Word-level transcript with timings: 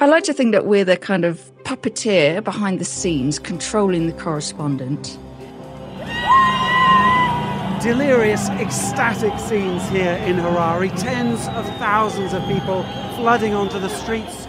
I 0.00 0.06
like 0.06 0.22
to 0.24 0.32
think 0.32 0.52
that 0.52 0.64
we're 0.64 0.84
the 0.84 0.96
kind 0.96 1.24
of 1.24 1.50
puppeteer 1.64 2.44
behind 2.44 2.78
the 2.78 2.84
scenes, 2.84 3.40
controlling 3.40 4.06
the 4.06 4.12
correspondent. 4.12 5.18
Delirious, 7.82 8.48
ecstatic 8.50 9.36
scenes 9.40 9.88
here 9.88 10.12
in 10.24 10.36
Harare. 10.36 10.88
Tens 11.00 11.48
of 11.48 11.66
thousands 11.78 12.32
of 12.32 12.46
people 12.46 12.84
flooding 13.16 13.54
onto 13.54 13.80
the 13.80 13.88
streets. 13.88 14.46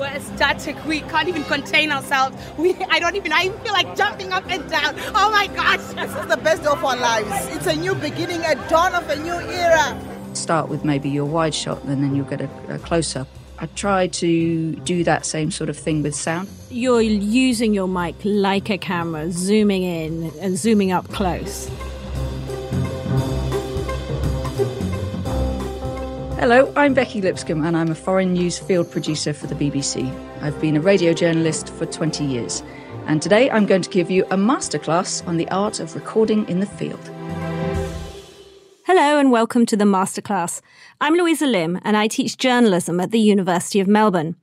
We're 0.00 0.06
ecstatic. 0.06 0.84
We 0.84 1.02
can't 1.02 1.28
even 1.28 1.44
contain 1.44 1.92
ourselves. 1.92 2.36
We, 2.58 2.74
I 2.90 2.98
don't 2.98 3.14
even, 3.14 3.32
I 3.32 3.50
feel 3.50 3.72
like 3.72 3.96
jumping 3.96 4.32
up 4.32 4.50
and 4.50 4.68
down. 4.68 4.96
Oh 5.14 5.30
my 5.30 5.46
gosh. 5.54 5.78
This 5.94 6.10
is 6.12 6.26
the 6.26 6.38
best 6.38 6.66
of 6.66 6.84
our 6.84 6.96
lives. 6.96 7.54
It's 7.54 7.68
a 7.68 7.76
new 7.76 7.94
beginning, 7.94 8.40
a 8.40 8.56
dawn 8.68 8.96
of 8.96 9.08
a 9.08 9.14
new 9.14 9.38
era. 9.48 9.96
Start 10.34 10.68
with 10.68 10.84
maybe 10.84 11.08
your 11.08 11.26
wide 11.26 11.54
shot, 11.54 11.84
and 11.84 12.02
then 12.02 12.16
you'll 12.16 12.26
get 12.26 12.40
a, 12.40 12.50
a 12.68 12.80
close 12.80 13.14
up. 13.14 13.28
I 13.62 13.66
try 13.76 14.08
to 14.08 14.72
do 14.74 15.04
that 15.04 15.24
same 15.24 15.52
sort 15.52 15.70
of 15.70 15.78
thing 15.78 16.02
with 16.02 16.16
sound. 16.16 16.48
You're 16.68 17.00
using 17.00 17.72
your 17.72 17.86
mic 17.86 18.16
like 18.24 18.68
a 18.70 18.76
camera, 18.76 19.30
zooming 19.30 19.84
in 19.84 20.32
and 20.40 20.58
zooming 20.58 20.90
up 20.90 21.08
close. 21.10 21.68
Hello, 26.40 26.72
I'm 26.74 26.92
Becky 26.92 27.20
Lipscombe 27.20 27.64
and 27.64 27.76
I'm 27.76 27.92
a 27.92 27.94
foreign 27.94 28.32
news 28.32 28.58
field 28.58 28.90
producer 28.90 29.32
for 29.32 29.46
the 29.46 29.54
BBC. 29.54 30.12
I've 30.40 30.60
been 30.60 30.76
a 30.76 30.80
radio 30.80 31.12
journalist 31.12 31.68
for 31.68 31.86
20 31.86 32.24
years. 32.24 32.64
And 33.06 33.22
today 33.22 33.48
I'm 33.48 33.66
going 33.66 33.82
to 33.82 33.90
give 33.90 34.10
you 34.10 34.24
a 34.24 34.36
masterclass 34.36 35.24
on 35.28 35.36
the 35.36 35.48
art 35.50 35.78
of 35.78 35.94
recording 35.94 36.48
in 36.48 36.58
the 36.58 36.66
field. 36.66 37.08
And 39.22 39.30
welcome 39.30 39.66
to 39.66 39.76
the 39.76 39.84
Masterclass. 39.84 40.60
I'm 41.00 41.14
Louisa 41.14 41.46
Lim 41.46 41.78
and 41.84 41.96
I 41.96 42.08
teach 42.08 42.36
journalism 42.36 42.98
at 42.98 43.12
the 43.12 43.20
University 43.20 43.78
of 43.78 43.86
Melbourne. 43.86 44.34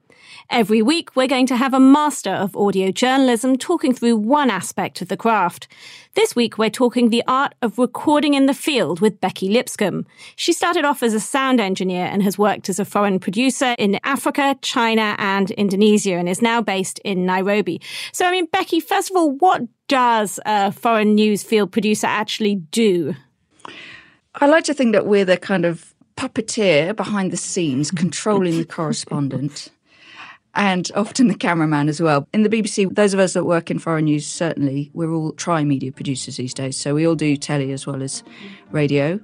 Every 0.49 0.81
week, 0.81 1.17
we're 1.17 1.27
going 1.27 1.47
to 1.47 1.57
have 1.57 1.73
a 1.73 1.81
master 1.81 2.29
of 2.29 2.55
audio 2.55 2.89
journalism 2.89 3.57
talking 3.57 3.93
through 3.93 4.15
one 4.15 4.49
aspect 4.49 5.01
of 5.01 5.09
the 5.09 5.17
craft. 5.17 5.67
This 6.13 6.33
week, 6.33 6.57
we're 6.57 6.69
talking 6.69 7.09
the 7.09 7.25
art 7.27 7.55
of 7.61 7.77
recording 7.77 8.35
in 8.35 8.45
the 8.45 8.53
field 8.53 9.01
with 9.01 9.19
Becky 9.19 9.49
Lipscombe. 9.49 10.07
She 10.37 10.53
started 10.53 10.85
off 10.85 11.03
as 11.03 11.13
a 11.13 11.19
sound 11.19 11.59
engineer 11.59 12.05
and 12.05 12.23
has 12.23 12.37
worked 12.37 12.69
as 12.69 12.79
a 12.79 12.85
foreign 12.85 13.19
producer 13.19 13.75
in 13.77 13.99
Africa, 14.05 14.55
China, 14.61 15.17
and 15.19 15.51
Indonesia, 15.51 16.13
and 16.13 16.29
is 16.29 16.41
now 16.41 16.61
based 16.61 16.99
in 16.99 17.25
Nairobi. 17.25 17.81
So, 18.13 18.25
I 18.25 18.31
mean, 18.31 18.45
Becky, 18.45 18.79
first 18.79 19.11
of 19.11 19.17
all, 19.17 19.31
what 19.39 19.61
does 19.89 20.39
a 20.45 20.71
foreign 20.71 21.15
news 21.15 21.43
field 21.43 21.73
producer 21.73 22.07
actually 22.07 22.55
do? 22.55 23.13
I 24.35 24.45
like 24.45 24.63
to 24.65 24.73
think 24.73 24.93
that 24.93 25.07
we're 25.07 25.25
the 25.25 25.37
kind 25.37 25.65
of 25.65 25.93
puppeteer 26.15 26.95
behind 26.95 27.31
the 27.31 27.37
scenes, 27.37 27.89
controlling 27.91 28.57
the 28.57 28.65
correspondent 28.65 29.69
and 30.55 30.91
often 30.95 31.27
the 31.27 31.35
cameraman 31.35 31.89
as 31.89 32.01
well. 32.01 32.27
In 32.33 32.43
the 32.43 32.49
BBC, 32.49 32.93
those 32.93 33.13
of 33.13 33.19
us 33.19 33.33
that 33.33 33.45
work 33.45 33.71
in 33.71 33.79
foreign 33.79 34.05
news, 34.05 34.27
certainly, 34.27 34.91
we're 34.93 35.11
all 35.11 35.31
tri 35.31 35.63
media 35.63 35.91
producers 35.91 36.37
these 36.37 36.53
days. 36.53 36.77
So 36.77 36.93
we 36.93 37.07
all 37.07 37.15
do 37.15 37.35
telly 37.37 37.71
as 37.71 37.87
well 37.87 38.03
as 38.03 38.23
radio. 38.71 39.19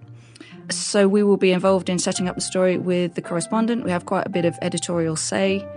So 0.71 1.07
we 1.07 1.21
will 1.21 1.37
be 1.37 1.51
involved 1.51 1.89
in 1.89 1.99
setting 1.99 2.27
up 2.27 2.35
the 2.35 2.41
story 2.41 2.77
with 2.77 3.13
the 3.13 3.21
correspondent. 3.21 3.83
We 3.83 3.91
have 3.91 4.07
quite 4.07 4.25
a 4.25 4.29
bit 4.29 4.45
of 4.45 4.57
editorial 4.63 5.15
say. 5.15 5.67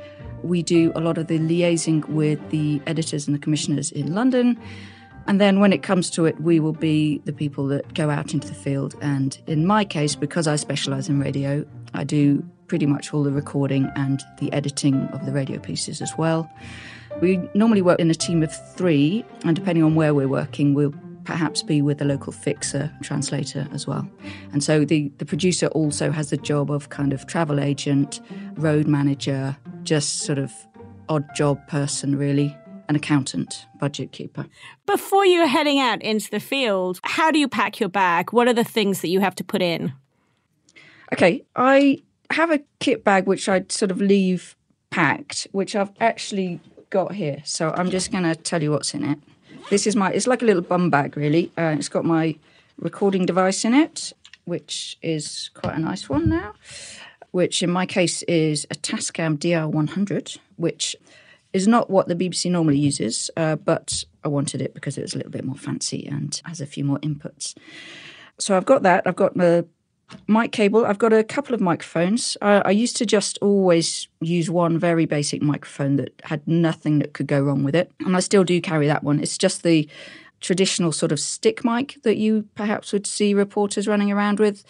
We 0.42 0.62
do 0.62 0.92
a 0.94 1.00
lot 1.00 1.18
of 1.18 1.26
the 1.26 1.38
liaising 1.38 2.08
with 2.08 2.38
the 2.50 2.80
editors 2.86 3.26
and 3.26 3.34
the 3.34 3.40
commissioners 3.40 3.92
in 3.92 4.14
London. 4.14 4.58
And 5.28 5.40
then 5.40 5.60
when 5.60 5.74
it 5.74 5.82
comes 5.82 6.08
to 6.10 6.24
it, 6.24 6.40
we 6.40 6.58
will 6.58 6.72
be 6.72 7.18
the 7.26 7.34
people 7.34 7.66
that 7.68 7.92
go 7.94 8.08
out 8.08 8.32
into 8.32 8.48
the 8.48 8.54
field. 8.54 8.96
And 9.02 9.38
in 9.46 9.66
my 9.66 9.84
case, 9.84 10.16
because 10.16 10.48
I 10.48 10.56
specialise 10.56 11.08
in 11.08 11.20
radio, 11.20 11.66
I 11.92 12.04
do 12.04 12.42
pretty 12.66 12.86
much 12.86 13.12
all 13.12 13.22
the 13.22 13.30
recording 13.30 13.90
and 13.94 14.22
the 14.38 14.50
editing 14.52 15.06
of 15.08 15.26
the 15.26 15.32
radio 15.32 15.58
pieces 15.58 16.00
as 16.00 16.16
well. 16.16 16.50
We 17.20 17.36
normally 17.54 17.82
work 17.82 18.00
in 18.00 18.10
a 18.10 18.14
team 18.14 18.42
of 18.42 18.54
three, 18.75 19.25
and 19.44 19.54
depending 19.54 19.84
on 19.84 19.94
where 19.94 20.14
we're 20.14 20.28
working, 20.28 20.72
we'll 20.72 20.94
perhaps 21.25 21.62
be 21.62 21.82
with 21.82 22.00
a 22.00 22.06
local 22.06 22.32
fixer 22.32 22.91
translator 23.03 23.69
as 23.70 23.86
well. 23.86 24.08
And 24.53 24.64
so 24.64 24.86
the, 24.86 25.12
the 25.19 25.26
producer 25.26 25.66
also 25.69 26.10
has 26.10 26.30
the 26.30 26.38
job 26.38 26.70
of 26.70 26.88
kind 26.88 27.12
of 27.12 27.26
travel 27.26 27.60
agent, 27.60 28.20
road 28.54 28.86
manager, 28.86 29.58
just 29.82 30.20
sort 30.20 30.38
of 30.38 30.54
odd 31.10 31.26
job 31.34 31.66
person, 31.69 32.16
really. 32.16 32.56
An 32.88 32.97
accountant, 32.97 33.66
budget 33.78 34.12
keeper. 34.12 34.47
Before 34.87 35.26
you're 35.26 35.47
heading 35.47 35.78
out 35.78 36.00
into 36.03 36.31
the 36.31 36.41
field, 36.41 37.00
how 37.04 37.31
do 37.31 37.38
you 37.38 37.47
pack 37.47 37.81
your 37.81 37.91
bag? 37.91 38.32
What 38.32 38.49
are 38.49 38.54
the 38.54 38.65
things 38.65 39.03
that 39.03 39.09
you 39.09 39.21
have 39.21 39.34
to 39.37 39.44
put 39.44 39.60
in? 39.60 39.93
Okay, 41.12 41.44
I 41.54 41.98
have 42.31 42.50
a 42.50 42.60
kit 42.81 43.04
bag 43.04 43.27
which 43.27 43.48
I 43.48 43.65
sort 43.69 43.91
of 43.91 44.00
leave 44.00 44.56
packed, 44.91 45.47
which 45.53 45.77
I've 45.77 45.91
actually 46.00 46.60
got 46.91 47.15
here. 47.15 47.43
So 47.44 47.72
I'm 47.77 47.91
just 47.91 48.10
going 48.10 48.25
to 48.25 48.34
tell 48.34 48.62
you 48.62 48.71
what's 48.71 48.94
in 48.94 49.04
it. 49.04 49.19
This 49.71 49.87
is 49.87 49.94
my, 49.94 50.10
it's 50.10 50.27
like 50.27 50.43
a 50.43 50.44
little 50.47 50.62
bum 50.62 50.88
bag 50.91 51.16
really. 51.16 51.53
Uh, 51.59 51.75
it's 51.78 51.88
got 51.88 52.04
my 52.04 52.37
recording 52.78 53.27
device 53.27 53.65
in 53.65 53.75
it, 53.75 54.12
which 54.44 54.97
is 55.03 55.50
quite 55.54 55.77
a 55.77 55.78
nice 55.78 56.09
one 56.09 56.28
now, 56.28 56.54
which 57.32 57.62
in 57.62 57.71
my 57.71 57.84
case 57.84 58.22
is 58.22 58.66
a 58.71 58.75
Tascam 58.75 59.37
DR100, 59.38 60.38
which 60.56 60.97
is 61.58 61.69
not 61.69 61.91
what 61.91 62.08
the 62.08 62.14
BBC 62.14 62.50
normally 62.50 62.78
uses, 62.78 63.30
uh, 63.36 63.56
but 63.56 64.04
I 64.24 64.28
wanted 64.28 64.62
it 64.62 64.74
because 64.74 64.96
it 64.96 65.02
was 65.02 65.14
a 65.14 65.19
little 65.19 65.32
bit 65.32 65.44
more 65.44 65.56
fancy 65.56 66.06
and 66.06 66.41
has 66.44 66.60
a 66.60 66.66
few 66.66 66.84
more 66.84 66.98
inputs. 66.98 67.54
So 68.38 68.56
I've 68.56 68.64
got 68.64 68.82
that. 68.84 69.06
I've 69.06 69.16
got 69.16 69.36
the 69.36 69.66
mic 70.26 70.52
cable. 70.52 70.86
I've 70.86 70.98
got 70.98 71.12
a 71.12 71.24
couple 71.24 71.54
of 71.54 71.60
microphones. 71.60 72.36
Uh, 72.41 72.62
I 72.64 72.70
used 72.70 72.97
to 72.97 73.06
just 73.06 73.38
always 73.42 74.08
use 74.20 74.50
one 74.50 74.78
very 74.78 75.04
basic 75.04 75.42
microphone 75.42 75.97
that 75.97 76.12
had 76.24 76.47
nothing 76.47 76.98
that 77.00 77.12
could 77.12 77.26
go 77.26 77.41
wrong 77.41 77.64
with 77.64 77.74
it. 77.74 77.91
And 78.00 78.16
I 78.16 78.20
still 78.20 78.44
do 78.44 78.60
carry 78.60 78.86
that 78.86 79.04
one. 79.04 79.20
It's 79.20 79.38
just 79.38 79.62
the 79.62 79.88
traditional 80.41 80.92
sort 80.92 81.12
of 81.12 81.20
stick 81.20 81.64
mic 81.64 81.97
that 82.04 82.16
you 82.16 82.47
perhaps 82.54 82.92
would 82.92 83.06
see 83.06 83.34
reporters 83.34 83.88
running 83.88 84.10
around 84.10 84.38
with. 84.38 84.64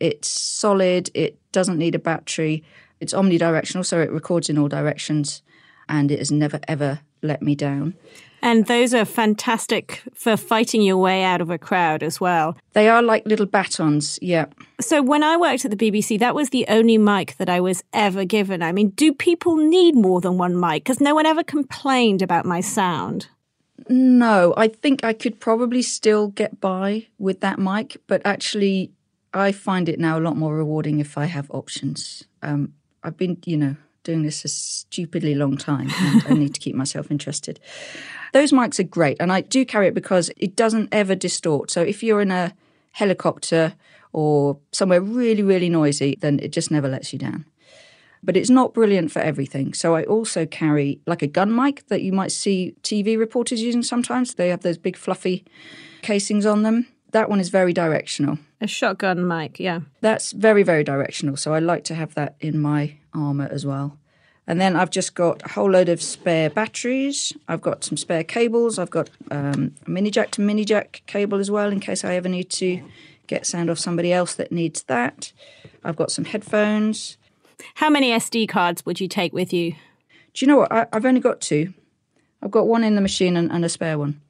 It's 0.00 0.28
solid, 0.28 1.10
it 1.12 1.38
doesn't 1.52 1.76
need 1.76 1.94
a 1.94 1.98
battery, 1.98 2.64
it's 3.00 3.12
omnidirectional, 3.12 3.84
so 3.84 4.00
it 4.00 4.10
records 4.10 4.48
in 4.48 4.56
all 4.56 4.68
directions, 4.68 5.42
and 5.90 6.10
it 6.10 6.18
has 6.18 6.30
never 6.30 6.60
ever 6.66 7.00
let 7.22 7.42
me 7.42 7.54
down. 7.54 7.94
And 8.42 8.66
those 8.66 8.94
are 8.94 9.04
fantastic 9.04 10.02
for 10.14 10.36
fighting 10.36 10.80
your 10.80 10.96
way 10.96 11.22
out 11.22 11.42
of 11.42 11.50
a 11.50 11.58
crowd 11.58 12.02
as 12.02 12.20
well. 12.20 12.56
They 12.72 12.88
are 12.88 13.02
like 13.02 13.26
little 13.26 13.44
batons, 13.44 14.18
yeah. 14.22 14.46
So 14.80 15.02
when 15.02 15.22
I 15.22 15.36
worked 15.36 15.66
at 15.66 15.70
the 15.70 15.76
BBC, 15.76 16.18
that 16.20 16.34
was 16.34 16.48
the 16.48 16.64
only 16.68 16.96
mic 16.96 17.36
that 17.36 17.50
I 17.50 17.60
was 17.60 17.84
ever 17.92 18.24
given. 18.24 18.62
I 18.62 18.72
mean, 18.72 18.90
do 18.90 19.12
people 19.12 19.56
need 19.56 19.94
more 19.94 20.22
than 20.22 20.38
one 20.38 20.58
mic? 20.58 20.84
Because 20.84 21.00
no 21.00 21.14
one 21.14 21.26
ever 21.26 21.44
complained 21.44 22.22
about 22.22 22.46
my 22.46 22.62
sound. 22.62 23.28
No, 23.88 24.54
I 24.56 24.68
think 24.68 25.04
I 25.04 25.12
could 25.12 25.38
probably 25.38 25.82
still 25.82 26.28
get 26.28 26.60
by 26.60 27.08
with 27.18 27.40
that 27.40 27.58
mic, 27.58 27.98
but 28.06 28.22
actually, 28.24 28.92
I 29.34 29.52
find 29.52 29.88
it 29.88 29.98
now 29.98 30.18
a 30.18 30.20
lot 30.20 30.36
more 30.36 30.54
rewarding 30.54 30.98
if 30.98 31.18
I 31.18 31.26
have 31.26 31.50
options. 31.50 32.24
Um, 32.42 32.72
I've 33.02 33.16
been, 33.16 33.38
you 33.44 33.56
know, 33.56 33.76
doing 34.02 34.22
this 34.22 34.44
a 34.44 34.48
stupidly 34.48 35.34
long 35.34 35.56
time 35.56 35.88
and 35.90 36.24
I 36.28 36.34
need 36.34 36.54
to 36.54 36.60
keep 36.60 36.74
myself 36.74 37.10
interested. 37.10 37.60
Those 38.32 38.52
mics 38.52 38.78
are 38.78 38.84
great, 38.84 39.16
and 39.20 39.32
I 39.32 39.40
do 39.40 39.64
carry 39.64 39.88
it 39.88 39.94
because 39.94 40.30
it 40.36 40.54
doesn't 40.54 40.88
ever 40.92 41.14
distort. 41.14 41.70
So 41.70 41.82
if 41.82 42.02
you're 42.02 42.20
in 42.20 42.30
a 42.30 42.54
helicopter 42.92 43.74
or 44.12 44.58
somewhere 44.72 45.00
really, 45.00 45.42
really 45.42 45.68
noisy, 45.68 46.16
then 46.20 46.38
it 46.40 46.52
just 46.52 46.70
never 46.70 46.88
lets 46.88 47.12
you 47.12 47.18
down. 47.18 47.44
But 48.22 48.36
it's 48.36 48.50
not 48.50 48.74
brilliant 48.74 49.10
for 49.10 49.20
everything. 49.20 49.72
So 49.72 49.96
I 49.96 50.04
also 50.04 50.44
carry 50.46 51.00
like 51.06 51.22
a 51.22 51.26
gun 51.26 51.54
mic 51.54 51.86
that 51.88 52.02
you 52.02 52.12
might 52.12 52.32
see 52.32 52.74
TV 52.82 53.18
reporters 53.18 53.62
using 53.62 53.82
sometimes. 53.82 54.34
They 54.34 54.50
have 54.50 54.60
those 54.60 54.78
big 54.78 54.96
fluffy 54.96 55.44
casings 56.02 56.44
on 56.44 56.62
them. 56.62 56.86
That 57.12 57.30
one 57.30 57.40
is 57.40 57.48
very 57.48 57.72
directional. 57.72 58.38
A 58.60 58.66
shotgun 58.66 59.26
mic, 59.26 59.58
yeah. 59.58 59.80
That's 60.02 60.32
very, 60.32 60.62
very 60.62 60.84
directional. 60.84 61.36
So 61.36 61.54
I 61.54 61.58
like 61.58 61.82
to 61.84 61.94
have 61.94 62.14
that 62.14 62.36
in 62.40 62.60
my 62.60 62.96
armour 63.14 63.48
as 63.50 63.64
well. 63.64 63.98
And 64.46 64.60
then 64.60 64.74
I've 64.74 64.90
just 64.90 65.14
got 65.14 65.42
a 65.44 65.52
whole 65.52 65.70
load 65.70 65.88
of 65.88 66.02
spare 66.02 66.50
batteries. 66.50 67.32
I've 67.46 67.60
got 67.60 67.84
some 67.84 67.96
spare 67.96 68.24
cables. 68.24 68.78
I've 68.78 68.90
got 68.90 69.08
um, 69.30 69.74
a 69.86 69.90
mini 69.90 70.10
jack 70.10 70.32
to 70.32 70.40
mini 70.40 70.64
jack 70.64 71.02
cable 71.06 71.38
as 71.38 71.50
well 71.50 71.70
in 71.70 71.78
case 71.78 72.04
I 72.04 72.14
ever 72.14 72.28
need 72.28 72.50
to 72.50 72.82
get 73.26 73.46
sound 73.46 73.70
off 73.70 73.78
somebody 73.78 74.12
else 74.12 74.34
that 74.34 74.50
needs 74.50 74.82
that. 74.84 75.32
I've 75.84 75.96
got 75.96 76.10
some 76.10 76.24
headphones. 76.24 77.16
How 77.74 77.90
many 77.90 78.10
SD 78.10 78.48
cards 78.48 78.84
would 78.84 79.00
you 79.00 79.06
take 79.06 79.32
with 79.32 79.52
you? 79.52 79.72
Do 80.34 80.44
you 80.44 80.48
know 80.48 80.56
what? 80.58 80.72
I, 80.72 80.86
have 80.92 81.06
only 81.06 81.20
got 81.20 81.40
two. 81.40 81.72
I've 82.42 82.50
got 82.50 82.66
one 82.66 82.82
in 82.82 82.94
the 82.94 83.00
machine 83.00 83.36
and, 83.36 83.52
and 83.52 83.64
a 83.64 83.68
spare 83.68 83.98
one. 83.98 84.20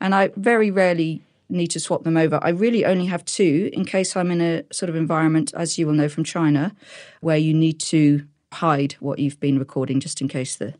And 0.00 0.14
I 0.14 0.30
very 0.36 0.70
rarely 0.70 1.22
need 1.48 1.68
to 1.68 1.80
swap 1.80 2.04
them 2.04 2.16
over. 2.16 2.38
I 2.42 2.50
really 2.50 2.84
only 2.84 3.06
have 3.06 3.24
two 3.24 3.70
in 3.72 3.84
case 3.84 4.16
I'm 4.16 4.30
in 4.30 4.40
a 4.40 4.64
sort 4.72 4.90
of 4.90 4.96
environment, 4.96 5.52
as 5.54 5.78
you 5.78 5.86
will 5.86 5.94
know 5.94 6.08
from 6.08 6.24
China, 6.24 6.74
where 7.20 7.36
you 7.36 7.54
need 7.54 7.80
to 7.80 8.26
hide 8.52 8.94
what 9.00 9.18
you've 9.18 9.40
been 9.40 9.58
recording 9.58 10.00
just 10.00 10.20
in 10.20 10.28
case 10.28 10.56
the 10.56 10.74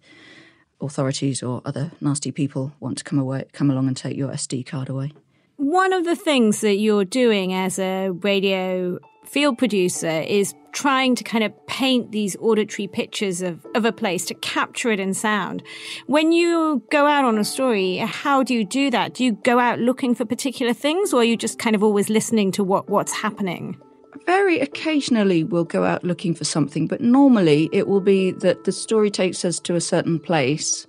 authorities 0.80 1.42
or 1.42 1.62
other 1.64 1.92
nasty 2.00 2.30
people 2.30 2.72
want 2.80 2.98
to 2.98 3.04
come 3.04 3.18
away 3.18 3.44
come 3.52 3.70
along 3.70 3.88
and 3.88 3.96
take 3.96 4.16
your 4.16 4.30
SD 4.30 4.66
card 4.66 4.88
away. 4.88 5.12
One 5.56 5.92
of 5.92 6.04
the 6.04 6.16
things 6.16 6.60
that 6.60 6.76
you're 6.76 7.04
doing 7.04 7.52
as 7.52 7.78
a 7.78 8.10
radio 8.10 8.98
field 9.34 9.58
producer 9.58 10.20
is 10.20 10.54
trying 10.70 11.16
to 11.16 11.24
kind 11.24 11.42
of 11.42 11.52
paint 11.66 12.12
these 12.12 12.36
auditory 12.36 12.86
pictures 12.86 13.42
of, 13.42 13.66
of 13.74 13.84
a 13.84 13.90
place 13.90 14.24
to 14.26 14.34
capture 14.34 14.92
it 14.92 15.00
in 15.00 15.12
sound. 15.12 15.60
When 16.06 16.30
you 16.30 16.84
go 16.92 17.04
out 17.06 17.24
on 17.24 17.36
a 17.36 17.42
story, 17.42 17.96
how 17.96 18.44
do 18.44 18.54
you 18.54 18.64
do 18.64 18.92
that? 18.92 19.14
Do 19.14 19.24
you 19.24 19.32
go 19.32 19.58
out 19.58 19.80
looking 19.80 20.14
for 20.14 20.24
particular 20.24 20.72
things 20.72 21.12
or 21.12 21.22
are 21.22 21.24
you 21.24 21.36
just 21.36 21.58
kind 21.58 21.74
of 21.74 21.82
always 21.82 22.08
listening 22.08 22.52
to 22.52 22.62
what, 22.62 22.88
what's 22.88 23.10
happening? 23.10 23.76
Very 24.24 24.60
occasionally 24.60 25.42
we'll 25.42 25.64
go 25.64 25.82
out 25.82 26.04
looking 26.04 26.32
for 26.32 26.44
something, 26.44 26.86
but 26.86 27.00
normally 27.00 27.68
it 27.72 27.88
will 27.88 28.00
be 28.00 28.30
that 28.30 28.62
the 28.62 28.70
story 28.70 29.10
takes 29.10 29.44
us 29.44 29.58
to 29.60 29.74
a 29.74 29.80
certain 29.80 30.20
place. 30.20 30.86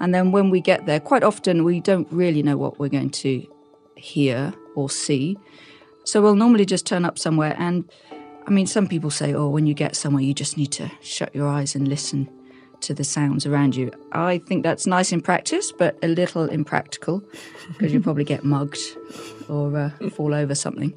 And 0.00 0.14
then 0.14 0.32
when 0.32 0.50
we 0.50 0.60
get 0.60 0.84
there, 0.84 1.00
quite 1.00 1.22
often 1.22 1.64
we 1.64 1.80
don't 1.80 2.08
really 2.12 2.42
know 2.42 2.58
what 2.58 2.78
we're 2.78 2.90
going 2.90 3.16
to 3.24 3.46
hear 3.96 4.52
or 4.74 4.90
see. 4.90 5.38
So 6.06 6.22
we'll 6.22 6.36
normally 6.36 6.64
just 6.64 6.86
turn 6.86 7.04
up 7.04 7.18
somewhere 7.18 7.54
and 7.58 7.84
I 8.46 8.52
mean, 8.52 8.66
some 8.66 8.86
people 8.86 9.10
say, 9.10 9.34
oh, 9.34 9.48
when 9.48 9.66
you 9.66 9.74
get 9.74 9.96
somewhere, 9.96 10.22
you 10.22 10.32
just 10.32 10.56
need 10.56 10.70
to 10.72 10.88
shut 11.00 11.34
your 11.34 11.48
eyes 11.48 11.74
and 11.74 11.88
listen 11.88 12.30
to 12.82 12.94
the 12.94 13.02
sounds 13.02 13.44
around 13.44 13.74
you. 13.74 13.90
I 14.12 14.38
think 14.38 14.62
that's 14.62 14.86
nice 14.86 15.10
in 15.10 15.20
practice, 15.20 15.72
but 15.72 15.98
a 16.04 16.06
little 16.08 16.44
impractical 16.44 17.24
because 17.68 17.92
you 17.92 18.00
probably 18.00 18.22
get 18.22 18.44
mugged 18.44 18.78
or 19.48 19.76
uh, 19.76 20.10
fall 20.10 20.32
over 20.32 20.54
something. 20.54 20.94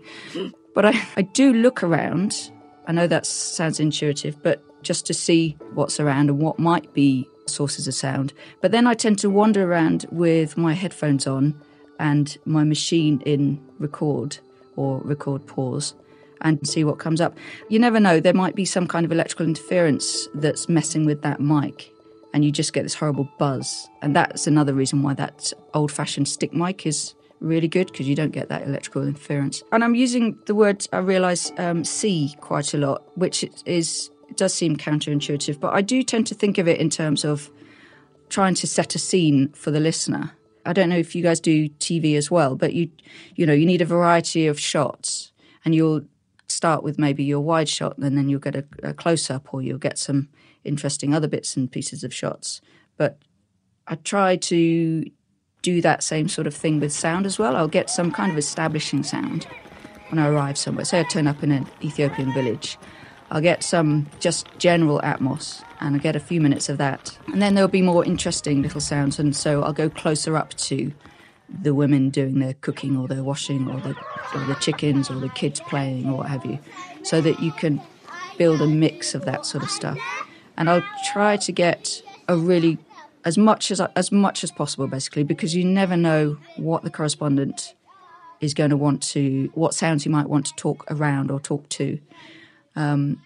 But 0.76 0.86
I, 0.86 1.02
I 1.18 1.24
do 1.24 1.54
look 1.54 1.82
around. 1.82 2.52
I 2.86 2.92
know 2.92 3.08
that 3.08 3.26
sounds 3.26 3.80
intuitive, 3.80 4.42
but 4.44 4.64
just 4.84 5.08
to 5.08 5.14
see 5.16 5.58
what's 5.74 6.00
around 6.00 6.30
and 6.30 6.40
what 6.40 6.60
might 6.60 6.94
be 6.94 7.28
sources 7.48 7.88
of 7.88 7.96
sound. 7.96 8.32
But 8.62 8.72
then 8.72 8.86
I 8.86 8.94
tend 8.94 9.18
to 9.20 9.30
wander 9.30 9.72
around 9.72 10.06
with 10.12 10.56
my 10.56 10.74
headphones 10.74 11.26
on 11.26 11.60
and 11.98 12.38
my 12.46 12.64
machine 12.64 13.22
in 13.26 13.60
record 13.80 14.38
or 14.80 15.02
record 15.02 15.46
pause 15.46 15.94
and 16.42 16.66
see 16.66 16.86
what 16.86 17.00
comes 17.00 17.20
up. 17.20 17.38
You 17.68 17.80
never 17.80 18.00
know, 18.00 18.20
there 18.22 18.34
might 18.34 18.56
be 18.56 18.64
some 18.64 18.88
kind 18.88 19.06
of 19.06 19.12
electrical 19.12 19.46
interference 19.46 20.30
that's 20.34 20.70
messing 20.70 21.06
with 21.06 21.22
that 21.24 21.42
mic, 21.42 21.92
and 22.34 22.46
you 22.46 22.52
just 22.52 22.72
get 22.72 22.84
this 22.84 22.96
horrible 22.96 23.30
buzz. 23.38 23.90
And 24.02 24.16
that's 24.16 24.48
another 24.48 24.74
reason 24.74 25.04
why 25.04 25.14
that 25.16 25.52
old 25.74 25.92
fashioned 25.92 26.30
stick 26.30 26.54
mic 26.54 26.86
is 26.86 27.14
really 27.42 27.68
good 27.68 27.92
because 27.92 28.08
you 28.08 28.16
don't 28.16 28.32
get 28.32 28.48
that 28.50 28.66
electrical 28.66 29.04
interference. 29.04 29.64
And 29.72 29.84
I'm 29.84 29.96
using 29.96 30.38
the 30.46 30.56
word, 30.56 30.88
I 30.94 31.00
realise, 31.00 31.52
um, 31.58 31.84
see 31.84 32.36
quite 32.40 32.74
a 32.74 32.78
lot, 32.78 33.04
which 33.18 33.46
is 33.66 34.10
does 34.36 34.54
seem 34.54 34.78
counterintuitive, 34.78 35.60
but 35.60 35.74
I 35.74 35.82
do 35.82 36.04
tend 36.04 36.28
to 36.28 36.36
think 36.36 36.58
of 36.58 36.68
it 36.68 36.80
in 36.80 36.90
terms 36.90 37.26
of 37.26 37.50
trying 38.30 38.54
to 38.54 38.68
set 38.68 38.96
a 38.96 39.00
scene 39.00 39.50
for 39.54 39.72
the 39.72 39.80
listener. 39.80 40.32
I 40.66 40.74
don't 40.74 40.90
know 40.90 40.98
if 40.98 41.16
you 41.16 41.24
guys 41.24 41.40
do 41.40 41.70
TV 41.70 42.16
as 42.16 42.30
well, 42.30 42.56
but 42.56 42.74
you 42.74 42.90
you 43.36 43.46
know, 43.46 43.54
you 43.54 43.66
need 43.66 43.82
a 43.82 43.86
variety 43.86 44.48
of 44.48 44.60
shots 44.60 45.32
and 45.66 45.74
you'll 45.74 46.02
start 46.48 46.84
with 46.84 46.98
maybe 46.98 47.24
your 47.24 47.40
wide 47.40 47.70
shot 47.70 47.98
and 47.98 48.18
then 48.18 48.30
you'll 48.30 48.40
get 48.40 48.56
a, 48.56 48.66
a 48.84 48.94
close 48.94 49.30
up 49.30 49.54
or 49.54 49.62
you'll 49.62 49.78
get 49.78 49.98
some 49.98 50.30
interesting 50.64 51.14
other 51.14 51.28
bits 51.28 51.56
and 51.56 51.72
pieces 51.72 52.04
of 52.04 52.14
shots. 52.14 52.62
But 52.98 53.18
I 53.88 53.96
try 53.96 54.36
to 54.36 55.06
do 55.62 55.82
that 55.82 56.04
same 56.04 56.28
sort 56.28 56.48
of 56.48 56.56
thing 56.56 56.80
with 56.80 56.92
sound 56.92 57.26
as 57.26 57.38
well. 57.38 57.56
I'll 57.56 57.68
get 57.68 57.90
some 57.90 58.12
kind 58.12 58.32
of 58.32 58.38
establishing 58.38 59.04
sound 59.04 59.48
when 60.10 60.20
I 60.20 60.28
arrive 60.28 60.58
somewhere. 60.58 60.86
Say 60.86 61.00
I 61.00 61.04
turn 61.04 61.28
up 61.28 61.44
in 61.44 61.52
an 61.52 61.68
Ethiopian 61.84 62.34
village, 62.34 62.78
I'll 63.32 63.42
get 63.42 63.64
some 63.64 64.08
just 64.20 64.48
general 64.58 65.00
atmos 65.02 65.64
and 65.80 65.96
I'll 65.96 66.02
get 66.02 66.16
a 66.16 66.20
few 66.20 66.42
minutes 66.42 66.68
of 66.70 66.78
that. 66.80 67.18
And 67.28 67.42
then 67.42 67.54
there'll 67.54 67.70
be 67.70 67.82
more 67.82 68.04
interesting 68.04 68.62
little 68.62 68.82
sounds. 68.82 69.20
And 69.20 69.36
so 69.36 69.64
I'll 69.64 69.74
go 69.74 69.90
closer 69.90 70.36
up 70.36 70.54
to 70.56 70.92
the 71.62 71.74
women 71.74 72.10
doing 72.10 72.40
their 72.40 72.54
cooking 72.56 72.98
or 72.98 73.08
their 73.08 73.24
washing 73.24 73.70
or 73.70 73.80
the, 73.82 73.96
or 74.36 74.46
the 74.46 74.56
chickens 74.56 75.10
or 75.10 75.16
the 75.16 75.30
kids 75.30 75.60
playing 75.62 76.08
or 76.10 76.18
what 76.18 76.30
have 76.30 76.46
you, 76.46 76.60
so 77.04 77.22
that 77.22 77.40
you 77.40 77.52
can 77.52 77.82
build 78.38 78.62
a 78.62 78.68
mix 78.68 79.16
of 79.16 79.26
that 79.26 79.46
sort 79.46 79.64
of 79.64 79.70
stuff. 79.70 79.98
And 80.58 80.70
I'll 80.70 80.84
try 81.12 81.38
to 81.38 81.52
get 81.52 82.02
a 82.28 82.38
really 82.38 82.78
as 83.26 83.38
much 83.38 83.72
as 83.72 83.82
as 83.96 84.12
much 84.12 84.44
as 84.44 84.52
possible, 84.52 84.88
basically, 84.88 85.24
because 85.24 85.56
you 85.56 85.66
never 85.66 85.98
know 85.98 86.38
what 86.56 86.84
the 86.84 86.90
correspondent 86.90 87.74
is 88.40 88.54
going 88.54 88.70
to 88.70 88.78
want 88.78 89.02
to, 89.04 89.52
what 89.54 89.74
sounds 89.74 90.06
you 90.06 90.12
might 90.12 90.30
want 90.30 90.46
to 90.46 90.56
talk 90.56 90.86
around 90.90 91.32
or 91.32 91.40
talk 91.40 91.68
to. 91.70 92.00
Um, 92.76 93.22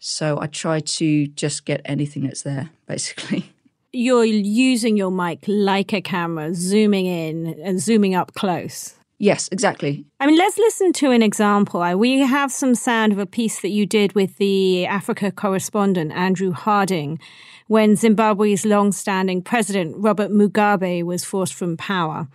so 0.00 0.38
I 0.40 0.46
try 0.46 0.80
to 0.80 1.26
just 1.28 1.64
get 1.64 1.80
anything 1.84 2.24
that's 2.24 2.42
there, 2.42 2.70
basically. 2.86 3.52
you're 3.92 4.24
using 4.24 4.96
your 4.96 5.10
mic 5.10 5.44
like 5.46 5.92
a 5.92 6.00
camera, 6.00 6.54
zooming 6.54 7.06
in 7.06 7.58
and 7.62 7.80
zooming 7.80 8.14
up 8.14 8.34
close. 8.34 8.94
Yes, 9.18 9.48
exactly. 9.50 10.04
I 10.20 10.26
mean, 10.26 10.38
let's 10.38 10.58
listen 10.58 10.92
to 10.94 11.10
an 11.10 11.22
example. 11.22 11.80
We 11.98 12.20
have 12.20 12.52
some 12.52 12.76
sound 12.76 13.12
of 13.12 13.18
a 13.18 13.26
piece 13.26 13.60
that 13.62 13.70
you 13.70 13.84
did 13.84 14.14
with 14.14 14.36
the 14.36 14.86
Africa 14.86 15.32
correspondent, 15.32 16.12
Andrew 16.12 16.52
Harding, 16.52 17.18
when 17.66 17.96
Zimbabwe's 17.96 18.64
long 18.64 18.92
standing 18.92 19.42
president, 19.42 19.96
Robert 19.98 20.30
Mugabe, 20.30 21.02
was 21.02 21.24
forced 21.24 21.54
from 21.54 21.76
power. 21.76 22.28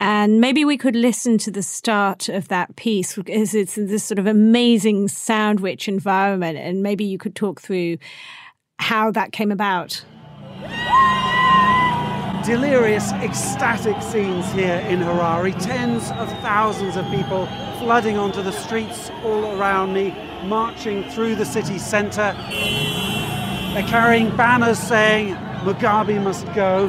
And 0.00 0.40
maybe 0.40 0.64
we 0.64 0.76
could 0.76 0.96
listen 0.96 1.38
to 1.38 1.50
the 1.50 1.62
start 1.62 2.28
of 2.28 2.48
that 2.48 2.76
piece 2.76 3.14
because 3.14 3.54
it's 3.54 3.76
this 3.76 4.04
sort 4.04 4.18
of 4.18 4.26
amazing 4.26 5.08
sound 5.08 5.60
rich 5.60 5.88
environment. 5.88 6.58
And 6.58 6.82
maybe 6.82 7.04
you 7.04 7.16
could 7.16 7.34
talk 7.34 7.60
through 7.60 7.98
how 8.78 9.10
that 9.12 9.32
came 9.32 9.52
about. 9.52 10.04
Delirious, 12.44 13.12
ecstatic 13.12 14.02
scenes 14.02 14.50
here 14.52 14.84
in 14.88 14.98
Harare. 14.98 15.58
Tens 15.64 16.10
of 16.12 16.28
thousands 16.40 16.96
of 16.96 17.06
people 17.06 17.46
flooding 17.78 18.18
onto 18.18 18.42
the 18.42 18.52
streets 18.52 19.10
all 19.24 19.58
around 19.58 19.94
me, 19.94 20.10
marching 20.44 21.08
through 21.10 21.36
the 21.36 21.46
city 21.46 21.78
centre. 21.78 22.34
They're 23.72 23.88
carrying 23.88 24.36
banners 24.36 24.78
saying, 24.78 25.34
Mugabe 25.62 26.22
must 26.22 26.44
go. 26.54 26.88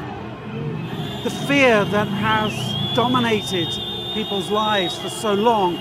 The 1.24 1.30
fear 1.48 1.86
that 1.86 2.08
has 2.08 2.52
dominated 2.96 3.68
people's 4.14 4.50
lives 4.50 4.98
for 4.98 5.10
so 5.10 5.34
long 5.34 5.78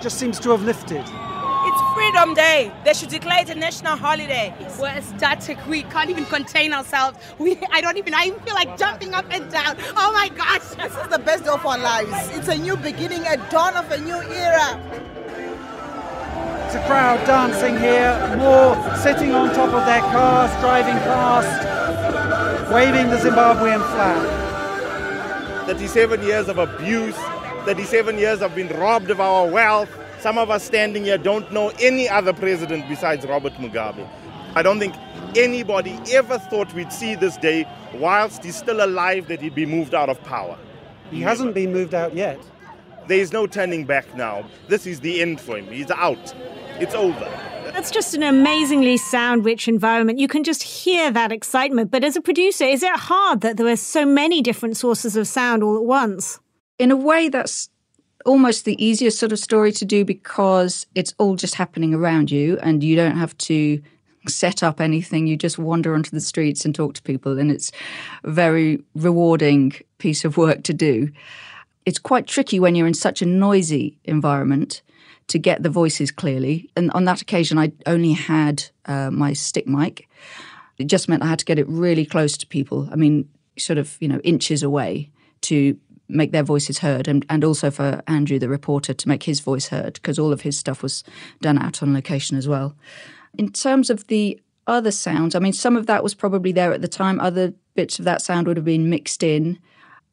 just 0.00 0.16
seems 0.16 0.38
to 0.38 0.50
have 0.50 0.62
lifted. 0.62 1.02
It's 1.02 1.94
Freedom 1.94 2.34
Day. 2.34 2.72
They 2.84 2.94
should 2.94 3.08
declare 3.08 3.42
it 3.42 3.50
a 3.50 3.56
national 3.56 3.96
holiday. 3.96 4.54
We're 4.78 4.90
ecstatic. 4.90 5.58
We 5.66 5.82
can't 5.82 6.08
even 6.08 6.24
contain 6.26 6.72
ourselves. 6.72 7.18
We, 7.38 7.58
I 7.72 7.80
don't 7.80 7.98
even, 7.98 8.14
I 8.14 8.26
even 8.26 8.38
feel 8.40 8.54
like 8.54 8.78
jumping 8.78 9.12
up 9.12 9.26
and 9.28 9.50
down. 9.50 9.76
Oh 9.96 10.12
my 10.12 10.28
gosh. 10.28 10.62
This 10.76 10.96
is 10.96 11.08
the 11.08 11.18
best 11.18 11.44
day 11.44 11.50
of 11.50 11.66
our 11.66 11.78
lives. 11.78 12.12
It's 12.36 12.46
a 12.46 12.56
new 12.56 12.76
beginning, 12.76 13.26
a 13.26 13.36
dawn 13.50 13.76
of 13.76 13.90
a 13.90 13.98
new 13.98 14.22
era. 14.30 14.78
It's 16.66 16.76
a 16.76 16.86
crowd 16.86 17.26
dancing 17.26 17.76
here, 17.76 18.36
more 18.38 18.76
sitting 18.98 19.32
on 19.32 19.52
top 19.52 19.74
of 19.74 19.84
their 19.84 20.00
cars, 20.00 20.52
driving 20.60 20.94
past, 21.10 22.72
waving 22.72 23.10
the 23.10 23.16
Zimbabwean 23.16 23.84
flag. 23.90 24.49
37 25.70 26.24
years 26.24 26.48
of 26.48 26.58
abuse, 26.58 27.14
37 27.64 28.18
years 28.18 28.42
of 28.42 28.52
being 28.56 28.66
robbed 28.70 29.08
of 29.08 29.20
our 29.20 29.46
wealth, 29.46 29.88
some 30.18 30.36
of 30.36 30.50
us 30.50 30.64
standing 30.64 31.04
here 31.04 31.16
don't 31.16 31.52
know 31.52 31.70
any 31.80 32.08
other 32.08 32.32
president 32.32 32.88
besides 32.88 33.24
Robert 33.24 33.52
Mugabe. 33.52 34.04
I 34.56 34.62
don't 34.62 34.80
think 34.80 34.96
anybody 35.36 35.96
ever 36.10 36.40
thought 36.40 36.74
we'd 36.74 36.92
see 36.92 37.14
this 37.14 37.36
day 37.36 37.68
whilst 37.94 38.42
he's 38.42 38.56
still 38.56 38.84
alive 38.84 39.28
that 39.28 39.40
he'd 39.40 39.54
be 39.54 39.64
moved 39.64 39.94
out 39.94 40.08
of 40.08 40.20
power. 40.24 40.58
He 41.08 41.20
hasn't 41.20 41.54
been 41.54 41.72
moved 41.72 41.94
out 41.94 42.16
yet. 42.16 42.42
There 43.06 43.20
is 43.20 43.32
no 43.32 43.46
turning 43.46 43.84
back 43.84 44.12
now. 44.16 44.46
This 44.66 44.88
is 44.88 44.98
the 44.98 45.22
end 45.22 45.40
for 45.40 45.56
him. 45.56 45.68
He's 45.68 45.92
out. 45.92 46.34
It's 46.80 46.96
over. 46.96 47.59
That's 47.72 47.90
just 47.90 48.14
an 48.14 48.22
amazingly 48.22 48.96
sound 48.96 49.44
rich 49.44 49.68
environment. 49.68 50.18
You 50.18 50.28
can 50.28 50.44
just 50.44 50.62
hear 50.62 51.10
that 51.12 51.32
excitement. 51.32 51.90
But 51.90 52.04
as 52.04 52.16
a 52.16 52.20
producer, 52.20 52.64
is 52.64 52.82
it 52.82 52.94
hard 52.94 53.40
that 53.40 53.56
there 53.56 53.68
are 53.68 53.76
so 53.76 54.04
many 54.04 54.42
different 54.42 54.76
sources 54.76 55.16
of 55.16 55.26
sound 55.26 55.62
all 55.62 55.76
at 55.76 55.84
once? 55.84 56.40
In 56.78 56.90
a 56.90 56.96
way, 56.96 57.28
that's 57.28 57.70
almost 58.26 58.64
the 58.64 58.82
easiest 58.84 59.18
sort 59.18 59.32
of 59.32 59.38
story 59.38 59.72
to 59.72 59.84
do 59.84 60.04
because 60.04 60.86
it's 60.94 61.14
all 61.18 61.36
just 61.36 61.54
happening 61.54 61.94
around 61.94 62.30
you 62.30 62.58
and 62.62 62.84
you 62.84 62.96
don't 62.96 63.16
have 63.16 63.36
to 63.38 63.80
set 64.28 64.62
up 64.62 64.80
anything. 64.80 65.26
You 65.26 65.36
just 65.36 65.58
wander 65.58 65.94
onto 65.94 66.10
the 66.10 66.20
streets 66.20 66.64
and 66.64 66.74
talk 66.74 66.94
to 66.94 67.02
people, 67.02 67.38
and 67.38 67.50
it's 67.50 67.72
a 68.24 68.30
very 68.30 68.82
rewarding 68.94 69.72
piece 69.98 70.24
of 70.24 70.36
work 70.36 70.62
to 70.64 70.74
do. 70.74 71.10
It's 71.86 71.98
quite 71.98 72.26
tricky 72.26 72.60
when 72.60 72.74
you're 72.74 72.86
in 72.86 72.94
such 72.94 73.22
a 73.22 73.26
noisy 73.26 73.96
environment 74.04 74.82
to 75.30 75.38
get 75.38 75.62
the 75.62 75.70
voices 75.70 76.10
clearly. 76.10 76.68
And 76.76 76.90
on 76.92 77.04
that 77.04 77.22
occasion, 77.22 77.58
I 77.58 77.72
only 77.86 78.12
had 78.12 78.64
uh, 78.86 79.10
my 79.10 79.32
stick 79.32 79.66
mic. 79.66 80.08
It 80.78 80.88
just 80.88 81.08
meant 81.08 81.22
I 81.22 81.26
had 81.26 81.38
to 81.38 81.44
get 81.44 81.58
it 81.58 81.68
really 81.68 82.04
close 82.04 82.36
to 82.38 82.46
people. 82.46 82.88
I 82.90 82.96
mean, 82.96 83.28
sort 83.58 83.78
of, 83.78 83.96
you 84.00 84.08
know, 84.08 84.18
inches 84.20 84.62
away 84.62 85.10
to 85.42 85.76
make 86.08 86.32
their 86.32 86.42
voices 86.42 86.78
heard 86.78 87.06
and, 87.06 87.24
and 87.30 87.44
also 87.44 87.70
for 87.70 88.02
Andrew, 88.08 88.38
the 88.38 88.48
reporter, 88.48 88.92
to 88.92 89.08
make 89.08 89.22
his 89.22 89.40
voice 89.40 89.68
heard 89.68 89.94
because 89.94 90.18
all 90.18 90.32
of 90.32 90.40
his 90.40 90.58
stuff 90.58 90.82
was 90.82 91.04
done 91.40 91.58
out 91.58 91.82
on 91.82 91.94
location 91.94 92.36
as 92.36 92.48
well. 92.48 92.74
In 93.38 93.52
terms 93.52 93.90
of 93.90 94.08
the 94.08 94.40
other 94.66 94.90
sounds, 94.90 95.36
I 95.36 95.38
mean, 95.38 95.52
some 95.52 95.76
of 95.76 95.86
that 95.86 96.02
was 96.02 96.14
probably 96.14 96.50
there 96.50 96.72
at 96.72 96.82
the 96.82 96.88
time, 96.88 97.20
other 97.20 97.54
bits 97.74 98.00
of 98.00 98.04
that 98.04 98.22
sound 98.22 98.48
would 98.48 98.56
have 98.56 98.64
been 98.64 98.90
mixed 98.90 99.22
in. 99.22 99.58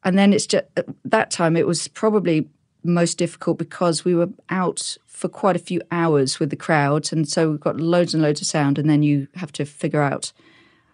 And 0.04 0.16
then 0.16 0.32
it's 0.32 0.46
just 0.46 0.64
at 0.76 0.86
that 1.04 1.32
time, 1.32 1.56
it 1.56 1.66
was 1.66 1.88
probably 1.88 2.48
most 2.88 3.18
difficult 3.18 3.58
because 3.58 4.04
we 4.04 4.14
were 4.14 4.28
out 4.50 4.96
for 5.06 5.28
quite 5.28 5.56
a 5.56 5.60
few 5.60 5.80
hours 5.90 6.38
with 6.38 6.50
the 6.50 6.56
crowd. 6.56 7.12
And 7.12 7.28
so 7.28 7.50
we've 7.50 7.60
got 7.60 7.80
loads 7.80 8.14
and 8.14 8.22
loads 8.22 8.40
of 8.40 8.46
sound, 8.46 8.78
and 8.78 8.88
then 8.88 9.02
you 9.02 9.28
have 9.34 9.52
to 9.52 9.64
figure 9.64 10.02
out 10.02 10.32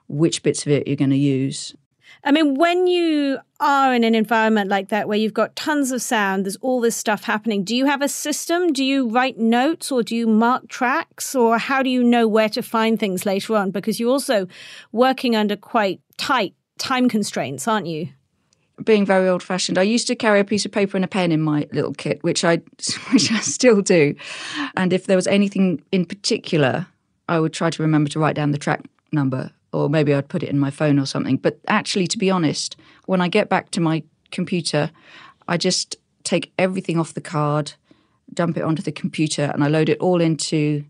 which 0.08 0.42
bits 0.42 0.66
of 0.66 0.72
it 0.72 0.86
you're 0.86 0.96
going 0.96 1.10
to 1.10 1.16
use. 1.16 1.74
I 2.22 2.32
mean, 2.32 2.54
when 2.54 2.86
you 2.86 3.38
are 3.60 3.94
in 3.94 4.04
an 4.04 4.14
environment 4.14 4.70
like 4.70 4.88
that 4.88 5.08
where 5.08 5.18
you've 5.18 5.34
got 5.34 5.56
tons 5.56 5.90
of 5.92 6.00
sound, 6.00 6.44
there's 6.44 6.56
all 6.56 6.80
this 6.80 6.96
stuff 6.96 7.24
happening, 7.24 7.64
do 7.64 7.76
you 7.76 7.86
have 7.86 8.02
a 8.02 8.08
system? 8.08 8.72
Do 8.72 8.84
you 8.84 9.08
write 9.08 9.38
notes 9.38 9.92
or 9.92 10.02
do 10.02 10.16
you 10.16 10.26
mark 10.26 10.68
tracks? 10.68 11.34
Or 11.34 11.58
how 11.58 11.82
do 11.82 11.90
you 11.90 12.02
know 12.02 12.26
where 12.26 12.48
to 12.50 12.62
find 12.62 12.98
things 12.98 13.26
later 13.26 13.56
on? 13.56 13.70
Because 13.70 14.00
you're 14.00 14.10
also 14.10 14.46
working 14.92 15.36
under 15.36 15.56
quite 15.56 16.00
tight 16.16 16.54
time 16.78 17.08
constraints, 17.08 17.68
aren't 17.68 17.86
you? 17.86 18.08
Being 18.82 19.06
very 19.06 19.28
old 19.28 19.42
fashioned. 19.42 19.78
I 19.78 19.82
used 19.82 20.06
to 20.08 20.16
carry 20.16 20.40
a 20.40 20.44
piece 20.44 20.64
of 20.64 20.72
paper 20.72 20.96
and 20.96 21.04
a 21.04 21.08
pen 21.08 21.30
in 21.30 21.40
my 21.40 21.68
little 21.72 21.94
kit, 21.94 22.22
which 22.22 22.44
I 22.44 22.56
which 23.12 23.30
I 23.30 23.40
still 23.40 23.82
do. 23.82 24.14
And 24.76 24.92
if 24.92 25.06
there 25.06 25.16
was 25.16 25.26
anything 25.26 25.82
in 25.92 26.04
particular, 26.04 26.86
I 27.28 27.40
would 27.40 27.52
try 27.52 27.70
to 27.70 27.82
remember 27.82 28.10
to 28.10 28.18
write 28.18 28.36
down 28.36 28.50
the 28.50 28.58
track 28.58 28.82
number, 29.12 29.52
or 29.72 29.88
maybe 29.88 30.12
I'd 30.12 30.28
put 30.28 30.42
it 30.42 30.48
in 30.48 30.58
my 30.58 30.70
phone 30.70 30.98
or 30.98 31.06
something. 31.06 31.36
But 31.36 31.60
actually, 31.68 32.06
to 32.08 32.18
be 32.18 32.30
honest, 32.30 32.76
when 33.06 33.20
I 33.20 33.28
get 33.28 33.48
back 33.48 33.70
to 33.72 33.80
my 33.80 34.02
computer, 34.30 34.90
I 35.46 35.56
just 35.56 35.96
take 36.24 36.52
everything 36.58 36.98
off 36.98 37.14
the 37.14 37.20
card, 37.20 37.74
dump 38.32 38.56
it 38.56 38.62
onto 38.62 38.82
the 38.82 38.92
computer, 38.92 39.50
and 39.54 39.62
I 39.62 39.68
load 39.68 39.88
it 39.88 40.00
all 40.00 40.20
into 40.20 40.84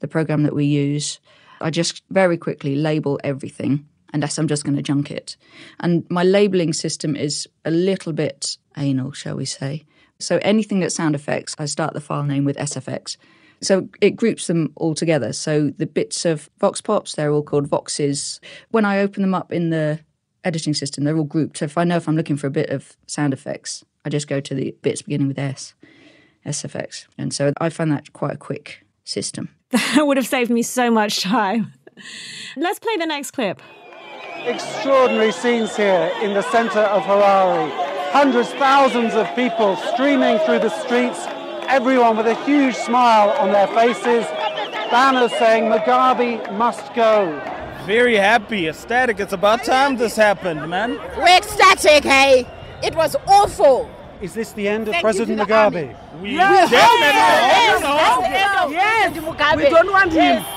the 0.00 0.08
program 0.08 0.42
that 0.42 0.54
we 0.54 0.64
use. 0.64 1.20
I 1.60 1.70
just 1.70 2.02
very 2.10 2.36
quickly 2.36 2.74
label 2.74 3.20
everything 3.22 3.86
unless 4.12 4.38
I'm 4.38 4.48
just 4.48 4.64
going 4.64 4.76
to 4.76 4.82
junk 4.82 5.10
it. 5.10 5.36
And 5.80 6.04
my 6.10 6.24
labeling 6.24 6.72
system 6.72 7.16
is 7.16 7.48
a 7.64 7.70
little 7.70 8.12
bit 8.12 8.56
anal, 8.76 9.12
shall 9.12 9.36
we 9.36 9.44
say. 9.44 9.84
So 10.18 10.38
anything 10.42 10.80
that's 10.80 10.94
sound 10.94 11.14
effects, 11.14 11.54
I 11.58 11.64
start 11.64 11.94
the 11.94 12.00
file 12.00 12.24
name 12.24 12.44
with 12.44 12.56
SFX. 12.56 13.16
So 13.62 13.88
it 14.00 14.10
groups 14.10 14.46
them 14.46 14.72
all 14.76 14.94
together. 14.94 15.32
So 15.32 15.70
the 15.70 15.86
bits 15.86 16.24
of 16.24 16.48
Vox 16.58 16.80
Pops, 16.80 17.14
they're 17.14 17.32
all 17.32 17.42
called 17.42 17.68
Voxes. 17.68 18.40
When 18.70 18.84
I 18.84 19.00
open 19.00 19.22
them 19.22 19.34
up 19.34 19.52
in 19.52 19.70
the 19.70 20.00
editing 20.44 20.74
system, 20.74 21.04
they're 21.04 21.16
all 21.16 21.24
grouped. 21.24 21.58
So 21.58 21.66
if 21.66 21.76
I 21.76 21.84
know 21.84 21.96
if 21.96 22.08
I'm 22.08 22.16
looking 22.16 22.36
for 22.36 22.46
a 22.46 22.50
bit 22.50 22.70
of 22.70 22.96
sound 23.06 23.32
effects, 23.32 23.84
I 24.04 24.08
just 24.08 24.28
go 24.28 24.40
to 24.40 24.54
the 24.54 24.74
bits 24.82 25.02
beginning 25.02 25.28
with 25.28 25.38
S, 25.38 25.74
SFX. 26.46 27.06
And 27.18 27.34
so 27.34 27.52
I 27.60 27.68
find 27.68 27.92
that 27.92 28.12
quite 28.12 28.34
a 28.34 28.38
quick 28.38 28.84
system. 29.04 29.50
That 29.70 30.04
would 30.04 30.16
have 30.16 30.26
saved 30.26 30.50
me 30.50 30.62
so 30.62 30.90
much 30.90 31.20
time. 31.20 31.72
Let's 32.56 32.80
play 32.80 32.96
the 32.96 33.06
next 33.06 33.30
clip. 33.30 33.62
Extraordinary 34.46 35.32
scenes 35.32 35.76
here 35.76 36.10
in 36.22 36.32
the 36.34 36.42
centre 36.50 36.80
of 36.80 37.02
Harare. 37.02 37.70
Hundreds, 38.10 38.48
thousands 38.54 39.14
of 39.14 39.26
people 39.36 39.76
streaming 39.92 40.38
through 40.40 40.58
the 40.58 40.70
streets, 40.70 41.26
everyone 41.68 42.16
with 42.16 42.26
a 42.26 42.34
huge 42.44 42.74
smile 42.74 43.30
on 43.38 43.52
their 43.52 43.66
faces, 43.68 44.24
banners 44.90 45.30
saying 45.38 45.64
Mugabe 45.64 46.52
must 46.56 46.92
go. 46.94 47.38
Very 47.86 48.16
happy, 48.16 48.66
ecstatic. 48.68 49.20
It's 49.20 49.32
about 49.32 49.62
time 49.62 49.96
this 49.96 50.16
happened, 50.16 50.68
man. 50.68 50.98
We're 51.18 51.36
ecstatic, 51.36 52.02
hey? 52.04 52.46
It 52.82 52.94
was 52.96 53.14
awful. 53.26 53.90
Is 54.22 54.34
this 54.34 54.52
the 54.52 54.68
end 54.68 54.88
of 54.88 54.92
Thank 54.94 55.02
President 55.04 55.38
you 55.38 55.44
to 55.44 55.48
the 55.48 55.52
Mugabe? 55.54 56.20
We 56.20 56.32
Yes, 56.34 56.70
definitely. 56.70 57.12
that's 57.12 58.18
the 58.20 58.26
end 58.26 58.58
of 58.64 58.72
Yes, 58.72 59.12
President 59.12 59.38
Mugabe. 59.38 59.56
we 59.56 59.70
don't 59.70 59.90
want 59.92 60.12
him. 60.12 60.42
Yes. 60.42 60.56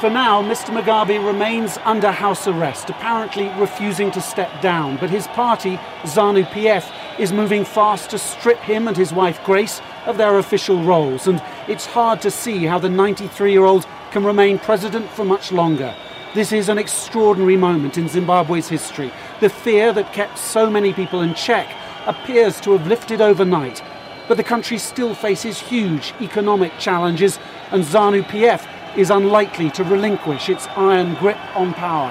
For 0.00 0.08
now, 0.08 0.42
Mr. 0.42 0.70
Mugabe 0.70 1.22
remains 1.22 1.76
under 1.84 2.10
house 2.10 2.48
arrest, 2.48 2.88
apparently 2.88 3.50
refusing 3.58 4.10
to 4.12 4.20
step 4.22 4.62
down. 4.62 4.96
But 4.96 5.10
his 5.10 5.26
party, 5.26 5.78
ZANU 6.04 6.46
PF, 6.46 6.90
is 7.18 7.34
moving 7.34 7.66
fast 7.66 8.08
to 8.08 8.18
strip 8.18 8.56
him 8.60 8.88
and 8.88 8.96
his 8.96 9.12
wife 9.12 9.44
Grace 9.44 9.82
of 10.06 10.16
their 10.16 10.38
official 10.38 10.82
roles. 10.82 11.26
And 11.26 11.42
it's 11.68 11.84
hard 11.84 12.22
to 12.22 12.30
see 12.30 12.64
how 12.64 12.78
the 12.78 12.88
93 12.88 13.52
year 13.52 13.66
old 13.66 13.86
can 14.10 14.24
remain 14.24 14.58
president 14.58 15.10
for 15.10 15.26
much 15.26 15.52
longer. 15.52 15.94
This 16.34 16.50
is 16.50 16.70
an 16.70 16.78
extraordinary 16.78 17.58
moment 17.58 17.98
in 17.98 18.08
Zimbabwe's 18.08 18.70
history. 18.70 19.12
The 19.40 19.50
fear 19.50 19.92
that 19.92 20.14
kept 20.14 20.38
so 20.38 20.70
many 20.70 20.94
people 20.94 21.20
in 21.20 21.34
check 21.34 21.68
appears 22.06 22.58
to 22.62 22.72
have 22.72 22.86
lifted 22.86 23.20
overnight. 23.20 23.82
But 24.28 24.38
the 24.38 24.44
country 24.44 24.78
still 24.78 25.14
faces 25.14 25.58
huge 25.58 26.14
economic 26.22 26.78
challenges, 26.78 27.38
and 27.70 27.84
ZANU 27.84 28.22
PF 28.22 28.66
is 28.96 29.10
unlikely 29.10 29.70
to 29.70 29.84
relinquish 29.84 30.48
its 30.48 30.66
iron 30.68 31.14
grip 31.14 31.38
on 31.56 31.72
power. 31.74 32.10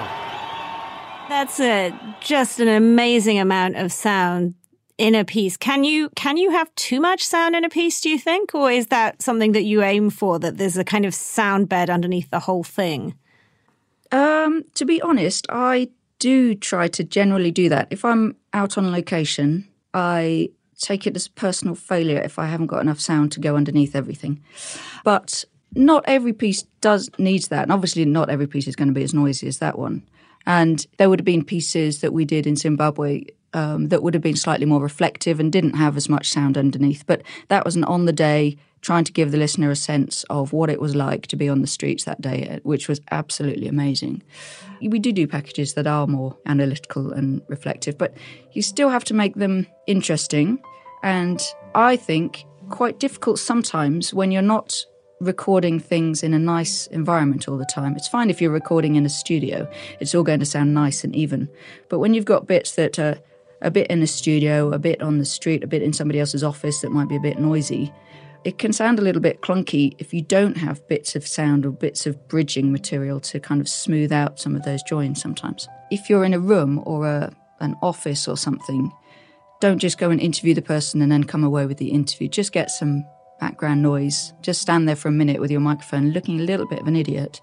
That's 1.28 1.60
a, 1.60 1.92
just 2.20 2.58
an 2.60 2.68
amazing 2.68 3.38
amount 3.38 3.76
of 3.76 3.92
sound 3.92 4.54
in 4.98 5.14
a 5.14 5.24
piece. 5.24 5.56
Can 5.56 5.82
you 5.82 6.10
can 6.10 6.36
you 6.36 6.50
have 6.50 6.74
too 6.74 7.00
much 7.00 7.24
sound 7.24 7.56
in 7.56 7.64
a 7.64 7.70
piece, 7.70 8.00
do 8.02 8.10
you 8.10 8.18
think? 8.18 8.54
Or 8.54 8.70
is 8.70 8.88
that 8.88 9.22
something 9.22 9.52
that 9.52 9.62
you 9.62 9.82
aim 9.82 10.10
for, 10.10 10.38
that 10.38 10.58
there's 10.58 10.76
a 10.76 10.84
kind 10.84 11.06
of 11.06 11.14
sound 11.14 11.68
bed 11.68 11.88
underneath 11.88 12.30
the 12.30 12.40
whole 12.40 12.64
thing? 12.64 13.14
Um, 14.12 14.64
to 14.74 14.84
be 14.84 15.00
honest, 15.00 15.46
I 15.48 15.88
do 16.18 16.54
try 16.54 16.88
to 16.88 17.02
generally 17.02 17.50
do 17.50 17.68
that. 17.70 17.88
If 17.90 18.04
I'm 18.04 18.36
out 18.52 18.76
on 18.76 18.92
location, 18.92 19.68
I 19.94 20.50
take 20.78 21.06
it 21.06 21.16
as 21.16 21.26
a 21.26 21.30
personal 21.30 21.74
failure 21.74 22.20
if 22.20 22.38
I 22.38 22.46
haven't 22.46 22.66
got 22.66 22.82
enough 22.82 23.00
sound 23.00 23.32
to 23.32 23.40
go 23.40 23.56
underneath 23.56 23.96
everything. 23.96 24.42
But 25.04 25.44
not 25.74 26.04
every 26.06 26.32
piece 26.32 26.62
does 26.80 27.10
needs 27.18 27.48
that. 27.48 27.62
And 27.62 27.72
obviously 27.72 28.04
not 28.04 28.30
every 28.30 28.46
piece 28.46 28.66
is 28.66 28.76
going 28.76 28.88
to 28.88 28.94
be 28.94 29.04
as 29.04 29.14
noisy 29.14 29.46
as 29.46 29.58
that 29.58 29.78
one. 29.78 30.02
And 30.46 30.86
there 30.96 31.08
would 31.10 31.20
have 31.20 31.24
been 31.24 31.44
pieces 31.44 32.00
that 32.00 32.12
we 32.12 32.24
did 32.24 32.46
in 32.46 32.56
Zimbabwe 32.56 33.24
um, 33.52 33.88
that 33.88 34.02
would 34.02 34.14
have 34.14 34.22
been 34.22 34.36
slightly 34.36 34.66
more 34.66 34.80
reflective 34.80 35.40
and 35.40 35.52
didn't 35.52 35.74
have 35.74 35.96
as 35.96 36.08
much 36.08 36.30
sound 36.30 36.56
underneath. 36.56 37.04
But 37.06 37.22
that 37.48 37.64
was 37.64 37.76
an 37.76 37.84
on 37.84 38.06
the 38.06 38.12
day 38.12 38.56
trying 38.80 39.04
to 39.04 39.12
give 39.12 39.30
the 39.30 39.36
listener 39.36 39.70
a 39.70 39.76
sense 39.76 40.24
of 40.30 40.52
what 40.52 40.70
it 40.70 40.80
was 40.80 40.94
like 40.94 41.26
to 41.26 41.36
be 41.36 41.48
on 41.48 41.60
the 41.60 41.66
streets 41.66 42.04
that 42.04 42.20
day, 42.20 42.60
which 42.62 42.88
was 42.88 43.00
absolutely 43.10 43.68
amazing. 43.68 44.22
We 44.80 44.98
do 44.98 45.12
do 45.12 45.26
packages 45.26 45.74
that 45.74 45.86
are 45.86 46.06
more 46.06 46.36
analytical 46.46 47.12
and 47.12 47.42
reflective, 47.48 47.98
but 47.98 48.16
you 48.52 48.62
still 48.62 48.88
have 48.88 49.04
to 49.04 49.14
make 49.14 49.34
them 49.34 49.66
interesting. 49.86 50.58
And 51.02 51.42
I 51.74 51.96
think 51.96 52.44
quite 52.70 52.98
difficult 52.98 53.38
sometimes 53.38 54.14
when 54.14 54.30
you're 54.30 54.40
not 54.40 54.86
recording 55.20 55.78
things 55.78 56.22
in 56.22 56.32
a 56.32 56.38
nice 56.38 56.86
environment 56.88 57.46
all 57.46 57.58
the 57.58 57.66
time. 57.66 57.94
It's 57.94 58.08
fine 58.08 58.30
if 58.30 58.40
you're 58.40 58.50
recording 58.50 58.96
in 58.96 59.04
a 59.04 59.10
studio, 59.10 59.70
it's 60.00 60.14
all 60.14 60.22
going 60.22 60.40
to 60.40 60.46
sound 60.46 60.74
nice 60.74 61.04
and 61.04 61.14
even. 61.14 61.48
But 61.88 61.98
when 61.98 62.14
you've 62.14 62.24
got 62.24 62.46
bits 62.46 62.74
that 62.76 62.98
are 62.98 63.18
a 63.60 63.70
bit 63.70 63.88
in 63.88 64.02
a 64.02 64.06
studio, 64.06 64.72
a 64.72 64.78
bit 64.78 65.02
on 65.02 65.18
the 65.18 65.24
street, 65.26 65.62
a 65.62 65.66
bit 65.66 65.82
in 65.82 65.92
somebody 65.92 66.18
else's 66.18 66.42
office 66.42 66.80
that 66.80 66.90
might 66.90 67.08
be 67.08 67.16
a 67.16 67.20
bit 67.20 67.38
noisy, 67.38 67.92
it 68.44 68.56
can 68.56 68.72
sound 68.72 68.98
a 68.98 69.02
little 69.02 69.20
bit 69.20 69.42
clunky 69.42 69.94
if 69.98 70.14
you 70.14 70.22
don't 70.22 70.56
have 70.56 70.86
bits 70.88 71.14
of 71.14 71.26
sound 71.26 71.66
or 71.66 71.70
bits 71.70 72.06
of 72.06 72.26
bridging 72.28 72.72
material 72.72 73.20
to 73.20 73.38
kind 73.38 73.60
of 73.60 73.68
smooth 73.68 74.12
out 74.12 74.40
some 74.40 74.56
of 74.56 74.62
those 74.62 74.82
joins 74.84 75.20
sometimes. 75.20 75.68
If 75.90 76.08
you're 76.08 76.24
in 76.24 76.32
a 76.32 76.40
room 76.40 76.82
or 76.86 77.06
a, 77.06 77.30
an 77.60 77.76
office 77.82 78.26
or 78.26 78.38
something, 78.38 78.90
don't 79.60 79.78
just 79.78 79.98
go 79.98 80.08
and 80.08 80.18
interview 80.18 80.54
the 80.54 80.62
person 80.62 81.02
and 81.02 81.12
then 81.12 81.24
come 81.24 81.44
away 81.44 81.66
with 81.66 81.76
the 81.76 81.90
interview. 81.90 82.28
Just 82.28 82.52
get 82.52 82.70
some 82.70 83.04
background 83.40 83.82
noise. 83.82 84.32
Just 84.42 84.60
stand 84.60 84.88
there 84.88 84.96
for 84.96 85.08
a 85.08 85.12
minute 85.12 85.40
with 85.40 85.50
your 85.50 85.60
microphone 85.60 86.10
looking 86.10 86.38
a 86.38 86.44
little 86.44 86.66
bit 86.66 86.80
of 86.80 86.86
an 86.86 86.96
idiot. 86.96 87.40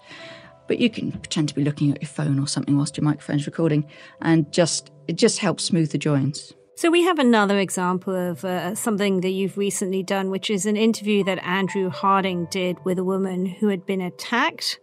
But 0.66 0.78
you 0.78 0.90
can 0.90 1.12
pretend 1.12 1.48
to 1.48 1.54
be 1.54 1.64
looking 1.64 1.92
at 1.92 2.02
your 2.02 2.08
phone 2.08 2.38
or 2.38 2.46
something 2.46 2.76
whilst 2.76 2.96
your 2.96 3.04
microphone's 3.04 3.46
recording 3.46 3.86
and 4.22 4.50
just 4.52 4.90
it 5.06 5.16
just 5.16 5.38
helps 5.38 5.64
smooth 5.64 5.90
the 5.90 5.98
joins. 5.98 6.52
So 6.76 6.90
we 6.90 7.02
have 7.02 7.18
another 7.18 7.58
example 7.58 8.14
of 8.14 8.44
uh, 8.44 8.74
something 8.76 9.22
that 9.22 9.30
you've 9.30 9.58
recently 9.58 10.04
done, 10.04 10.30
which 10.30 10.48
is 10.48 10.64
an 10.64 10.76
interview 10.76 11.24
that 11.24 11.42
Andrew 11.42 11.90
Harding 11.90 12.46
did 12.50 12.76
with 12.84 13.00
a 13.00 13.04
woman 13.04 13.46
who 13.46 13.68
had 13.68 13.84
been 13.84 14.00
attacked. 14.00 14.78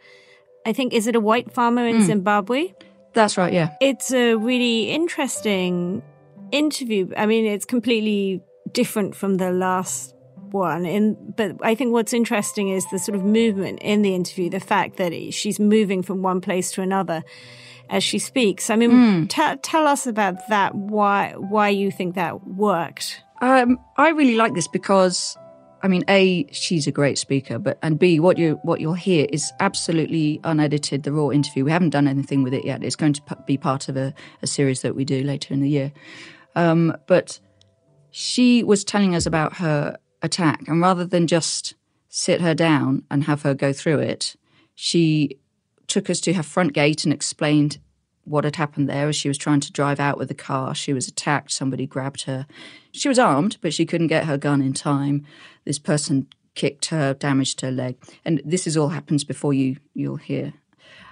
I 0.66 0.74
think 0.74 0.94
is 0.94 1.08
it 1.08 1.16
a 1.16 1.22
white 1.22 1.54
farmer 1.54 1.88
in 1.88 2.04
Zimbabwe? 2.04 2.74
That's 3.14 3.38
right, 3.38 3.54
yeah. 3.54 3.76
It's 3.80 4.12
a 4.12 4.36
really 4.36 4.90
interesting 4.90 6.04
interview. 6.52 7.14
I 7.16 7.28
mean, 7.28 7.46
it's 7.46 7.66
completely 7.66 8.42
different 8.74 9.16
from 9.16 9.38
the 9.38 9.52
last 9.52 10.15
one. 10.52 10.86
In, 10.86 11.34
but 11.36 11.58
I 11.62 11.76
think 11.76 11.92
what's 11.92 12.14
interesting 12.14 12.70
is 12.70 12.86
the 12.92 13.00
sort 13.00 13.16
of 13.16 13.24
movement 13.24 13.80
in 13.82 14.02
the 14.02 14.16
interview, 14.16 14.50
the 14.50 14.60
fact 14.60 14.98
that 14.98 15.14
she's 15.34 15.60
moving 15.60 16.02
from 16.04 16.22
one 16.22 16.42
place 16.42 16.72
to 16.74 16.82
another 16.82 17.24
as 17.90 18.04
she 18.04 18.20
speaks. 18.20 18.70
I 18.70 18.76
mean, 18.76 19.28
t- 19.28 19.56
tell 19.62 19.88
us 19.88 20.08
about 20.08 20.36
that. 20.50 20.76
Why 20.76 21.34
why 21.38 21.70
you 21.70 21.92
think 21.92 22.16
that 22.16 22.48
worked? 22.48 23.22
Um, 23.42 23.80
I 23.98 24.10
really 24.10 24.36
like 24.36 24.54
this 24.54 24.68
because, 24.68 25.38
I 25.84 25.88
mean, 25.88 26.04
a 26.08 26.48
she's 26.52 26.88
a 26.88 26.92
great 26.92 27.18
speaker, 27.18 27.60
but 27.60 27.78
and 27.84 28.00
b 28.00 28.20
what 28.20 28.38
you 28.38 28.60
what 28.64 28.80
you'll 28.80 28.94
hear 28.94 29.28
is 29.30 29.52
absolutely 29.60 30.40
unedited, 30.44 31.04
the 31.04 31.12
raw 31.12 31.30
interview. 31.30 31.66
We 31.66 31.72
haven't 31.72 31.92
done 31.92 32.08
anything 32.08 32.44
with 32.44 32.54
it 32.54 32.66
yet. 32.66 32.84
It's 32.84 32.96
going 32.96 33.14
to 33.14 33.22
p- 33.22 33.36
be 33.46 33.58
part 33.58 33.90
of 33.90 33.98
a, 33.98 34.14
a 34.42 34.48
series 34.48 34.82
that 34.82 34.96
we 34.96 35.06
do 35.06 35.24
later 35.24 35.54
in 35.54 35.62
the 35.62 35.70
year. 35.70 35.92
Um, 36.56 36.96
but 37.08 37.40
she 38.12 38.64
was 38.64 38.86
telling 38.86 39.14
us 39.14 39.26
about 39.26 39.58
her 39.58 39.98
attack, 40.26 40.68
and 40.68 40.82
rather 40.82 41.06
than 41.06 41.28
just 41.28 41.76
sit 42.10 42.42
her 42.42 42.54
down 42.54 43.04
and 43.10 43.24
have 43.26 43.44
her 43.44 43.54
go 43.54 43.72
through 43.72 44.00
it, 44.00 44.36
she 44.74 45.38
took 45.88 46.10
us 46.10 46.20
to 46.22 46.34
her 46.34 46.44
front 46.44 46.74
gate 46.74 47.04
and 47.04 47.14
explained 47.14 47.78
what 48.26 48.44
had 48.44 48.56
happened 48.56 48.90
there 48.90 49.08
as 49.08 49.16
she 49.16 49.28
was 49.28 49.38
trying 49.38 49.60
to 49.60 49.72
drive 49.72 50.00
out 50.00 50.18
with 50.18 50.28
the 50.28 50.34
car. 50.34 50.74
She 50.74 50.94
was 50.94 51.08
attacked, 51.08 51.52
somebody 51.52 51.86
grabbed 51.86 52.24
her. 52.24 52.48
She 52.92 53.08
was 53.08 53.20
armed, 53.20 53.58
but 53.62 53.74
she 53.74 53.86
couldn't 53.86 54.08
get 54.08 54.26
her 54.26 54.38
gun 54.38 54.62
in 54.62 54.74
time. 54.74 55.26
This 55.64 55.80
person 55.80 56.28
kicked 56.56 56.86
her, 56.88 57.14
damaged 57.14 57.62
her 57.62 57.72
leg. 57.72 57.98
And 58.24 58.42
this 58.44 58.66
is 58.66 58.76
all 58.76 58.90
happens 58.90 59.24
before 59.24 59.54
you 59.54 59.78
you'll 59.94 60.16
hear. 60.16 60.54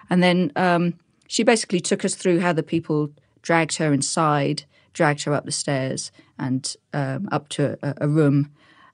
And 0.10 0.24
then 0.24 0.52
um, 0.56 0.96
she 1.28 1.44
basically 1.44 1.80
took 1.80 2.04
us 2.04 2.16
through 2.16 2.40
how 2.40 2.54
the 2.54 2.64
people 2.64 3.12
dragged 3.42 3.78
her 3.78 3.94
inside, 3.94 4.64
dragged 4.94 5.24
her 5.24 5.34
up 5.34 5.46
the 5.46 5.52
stairs 5.52 6.12
and 6.40 6.76
um, 6.94 7.30
up 7.32 7.50
to 7.50 7.78
a, 7.84 7.94
a 8.02 8.08
room 8.08 8.50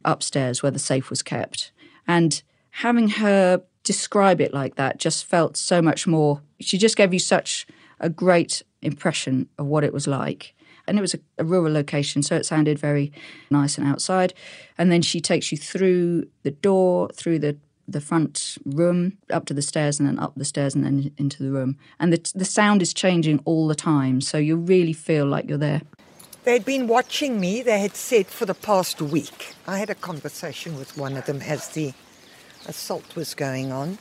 upstairs 0.05 0.61
where 0.63 0.71
the 0.71 0.79
safe 0.79 1.09
was 1.09 1.21
kept. 1.21 1.71
And 2.07 2.41
having 2.71 3.09
her 3.09 3.61
describe 3.83 4.41
it 4.41 4.53
like 4.53 4.75
that 4.75 4.99
just 4.99 5.25
felt 5.25 5.57
so 5.57 5.81
much 5.81 6.05
more. 6.05 6.41
She 6.59 6.77
just 6.77 6.97
gave 6.97 7.13
you 7.13 7.19
such 7.19 7.65
a 7.99 8.09
great 8.09 8.63
impression 8.81 9.49
of 9.57 9.65
what 9.65 9.83
it 9.83 9.93
was 9.93 10.07
like. 10.07 10.53
And 10.87 10.97
it 10.97 11.01
was 11.01 11.13
a, 11.13 11.19
a, 11.37 11.43
rural 11.43 11.71
location, 11.71 12.23
so 12.23 12.35
it 12.35 12.45
sounded 12.45 12.79
very 12.79 13.11
nice 13.51 13.77
and 13.77 13.87
outside. 13.87 14.33
And 14.77 14.91
then 14.91 15.01
she 15.01 15.21
takes 15.21 15.51
you 15.51 15.57
through 15.57 16.27
the 16.43 16.51
door, 16.51 17.09
through 17.13 17.39
the 17.39 17.57
the 17.87 18.01
front 18.01 18.59
room, 18.65 19.17
up 19.31 19.45
to 19.45 19.53
the 19.53 19.63
stairs, 19.63 19.99
and 19.99 20.07
then 20.07 20.19
up 20.19 20.33
the 20.35 20.45
stairs, 20.45 20.75
and 20.75 20.85
then 20.85 21.11
into 21.17 21.41
the 21.43 21.51
room. 21.51 21.77
And 21.99 22.13
the 22.13 22.31
the 22.35 22.45
sound 22.45 22.81
is 22.81 22.93
changing 22.93 23.39
all 23.45 23.67
the 23.67 23.75
time, 23.75 24.21
so 24.21 24.37
you 24.37 24.55
really 24.55 24.93
feel 24.93 25.25
like 25.25 25.49
you're 25.49 25.57
there. 25.57 25.81
They'd 26.49 26.65
been 26.65 26.87
watching 26.87 27.39
me. 27.39 27.61
They 27.61 27.79
had 27.79 27.95
said 27.95 28.25
for 28.25 28.47
the 28.47 28.55
past 28.55 29.03
week. 29.03 29.53
I 29.67 29.77
had 29.77 29.91
a 29.91 29.93
conversation 29.93 30.79
with 30.79 30.97
one 30.97 31.15
of 31.15 31.27
them 31.27 31.43
as 31.43 31.67
the 31.67 31.93
assault 32.65 33.15
was 33.15 33.35
going 33.35 33.71
on. 33.71 33.99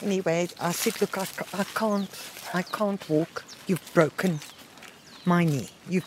Anyway, 0.00 0.50
I 0.60 0.70
said, 0.70 1.00
look, 1.00 1.18
I, 1.18 1.26
I 1.52 1.64
can't, 1.64 2.08
I 2.54 2.62
can't 2.62 3.08
walk. 3.08 3.44
You've 3.66 3.82
broken 3.92 4.38
my 5.24 5.42
knee. 5.42 5.70
You. 5.88 6.02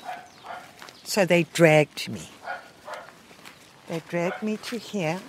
So 1.03 1.25
they 1.25 1.43
dragged 1.43 2.07
me. 2.07 2.29
They 3.87 4.01
dragged 4.07 4.41
me 4.41 4.55
to 4.55 4.77
here. 4.77 5.19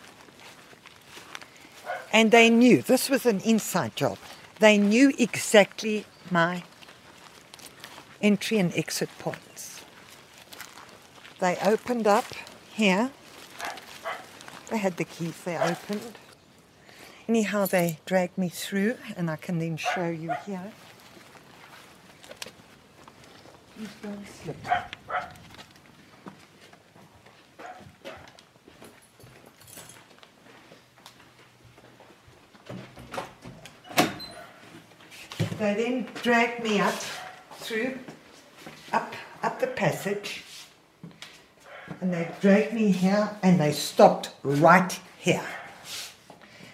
And 2.13 2.31
they 2.31 2.49
knew, 2.49 2.81
this 2.81 3.11
was 3.11 3.27
an 3.27 3.41
inside 3.41 3.97
job, 3.97 4.19
they 4.61 4.79
knew 4.79 5.13
exactly 5.19 6.07
my 6.31 6.63
entry 8.23 8.59
and 8.59 8.77
exit 8.77 9.11
points. 9.19 9.83
They 11.39 11.57
opened 11.65 12.07
up 12.07 12.25
here. 12.73 13.11
They 14.71 14.79
had 14.79 14.97
the 14.97 15.05
keys, 15.05 15.41
they 15.45 15.57
opened. 15.57 16.19
Anyhow, 17.29 17.67
they 17.67 17.99
dragged 18.07 18.39
me 18.39 18.49
through, 18.49 18.97
and 19.17 19.31
I 19.31 19.37
can 19.37 19.59
then 19.59 19.77
show 19.77 20.09
you 20.09 20.33
here. 20.47 20.73
They 35.59 35.75
then 35.75 36.07
dragged 36.23 36.63
me 36.63 36.81
up 36.81 36.95
through, 37.67 37.99
up, 38.93 39.15
up 39.43 39.59
the 39.59 39.67
passage, 39.67 40.45
and 42.01 42.13
they 42.13 42.31
dragged 42.41 42.73
me 42.73 42.93
here, 42.93 43.37
and 43.43 43.59
they 43.59 43.73
stopped 43.73 44.31
right 44.45 45.01
here. 45.19 45.45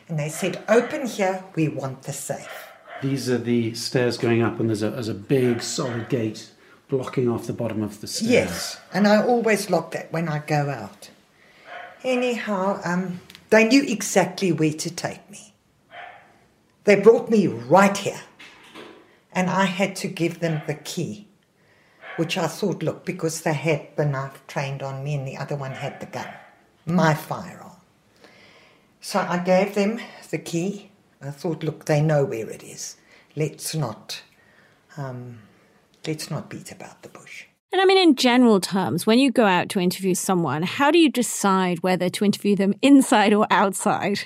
And 0.09 0.19
they 0.19 0.29
said, 0.29 0.63
Open 0.69 1.07
here, 1.07 1.45
we 1.55 1.69
want 1.69 2.03
the 2.03 2.13
safe. 2.13 2.69
These 3.01 3.31
are 3.31 3.39
the 3.39 3.75
stairs 3.75 4.19
going 4.19 4.43
up, 4.43 4.61
and 4.61 4.69
there's 4.69 4.83
a, 4.83 4.91
there's 4.91 5.09
a 5.09 5.15
big 5.15 5.63
solid 5.63 6.11
gate 6.11 6.51
blocking 6.89 7.27
off 7.27 7.47
the 7.47 7.55
bottom 7.55 7.83
of 7.83 8.03
the 8.03 8.07
stairs. 8.07 8.31
Yes, 8.31 8.81
and 8.93 9.09
I 9.09 9.23
always 9.23 9.71
lock 9.71 9.93
that 9.93 10.13
when 10.13 10.29
I 10.29 10.41
go 10.41 10.69
out. 10.69 11.09
Anyhow, 12.05 12.81
um, 12.85 13.21
they 13.49 13.67
knew 13.67 13.83
exactly 13.83 14.53
where 14.53 14.75
to 14.75 14.91
take 14.91 15.29
me. 15.31 15.55
They 16.85 16.97
brought 16.97 17.31
me 17.31 17.47
right 17.47 17.97
here, 17.97 18.21
and 19.35 19.49
I 19.49 19.65
had 19.65 19.97
to 19.97 20.09
give 20.09 20.41
them 20.41 20.63
the 20.67 20.75
key, 20.75 21.29
which 22.17 22.37
I 22.37 22.47
thought, 22.47 22.83
look, 22.83 23.05
because 23.05 23.43
they 23.43 23.55
had 23.55 23.89
the 23.97 24.05
knife 24.05 24.47
trained 24.47 24.83
on 24.83 25.03
me 25.03 25.15
and 25.15 25.27
the 25.27 25.37
other 25.37 25.57
one 25.57 25.73
had 25.73 26.01
the 26.01 26.07
gun, 26.07 26.29
my 26.85 27.15
firearm. 27.15 27.73
So 29.01 29.19
I 29.19 29.39
gave 29.39 29.75
them 29.75 30.01
the 30.31 30.39
key. 30.39 30.91
I 31.21 31.31
thought, 31.31 31.63
look, 31.63 31.87
they 31.87 32.01
know 32.01 32.25
where 32.25 32.49
it 32.49 32.63
is. 32.63 32.97
Let's 33.35 33.75
not, 33.75 34.23
um, 34.97 35.41
let's 36.07 36.31
not 36.31 36.51
beat 36.51 36.71
about 36.71 37.03
the 37.03 37.09
bush. 37.09 37.45
And 37.73 37.81
I 37.81 37.87
mean, 37.87 37.97
in 37.97 38.17
general 38.17 38.61
terms, 38.61 39.07
when 39.07 39.19
you 39.19 39.33
go 39.33 39.47
out 39.47 39.71
to 39.71 39.81
interview 39.81 40.15
someone, 40.15 40.63
how 40.63 40.91
do 40.91 40.99
you 40.99 41.09
decide 41.09 41.83
whether 41.83 42.11
to 42.11 42.25
interview 42.25 42.55
them 42.55 42.75
inside 42.83 43.33
or 43.33 43.47
outside? 43.51 44.21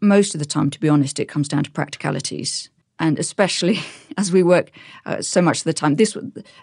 Most 0.00 0.34
of 0.34 0.38
the 0.38 0.46
time, 0.46 0.70
to 0.70 0.78
be 0.78 0.88
honest, 0.88 1.18
it 1.18 1.28
comes 1.28 1.48
down 1.48 1.64
to 1.64 1.70
practicalities 1.72 2.70
and 2.98 3.18
especially 3.18 3.80
as 4.16 4.32
we 4.32 4.42
work 4.42 4.70
uh, 5.06 5.22
so 5.22 5.40
much 5.40 5.58
of 5.58 5.64
the 5.64 5.72
time. 5.72 5.96
This 5.96 6.16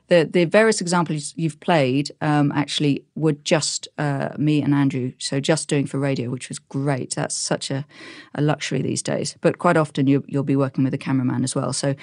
the 0.08 0.26
the 0.26 0.46
various 0.46 0.82
examples 0.82 1.34
you've 1.36 1.60
played 1.60 2.12
um, 2.22 2.52
actually 2.52 3.04
were 3.16 3.34
just 3.34 3.88
uh, 3.98 4.30
me 4.38 4.62
and 4.62 4.74
Andrew, 4.74 5.14
so 5.18 5.40
just 5.40 5.70
doing 5.70 5.88
for 5.88 6.00
radio, 6.00 6.30
which 6.30 6.50
was 6.50 6.60
great. 6.60 7.16
That's 7.16 7.36
such 7.36 7.72
a, 7.72 7.86
a 8.34 8.42
luxury 8.42 8.82
these 8.82 9.02
days. 9.02 9.36
But 9.42 9.60
quite 9.60 9.78
often 9.78 10.08
you, 10.08 10.24
you'll 10.28 10.44
be 10.44 10.56
working 10.56 10.84
with 10.84 10.94
a 10.94 11.00
cameraman 11.00 11.44
as 11.44 11.56
well, 11.56 11.74
so. 11.74 11.96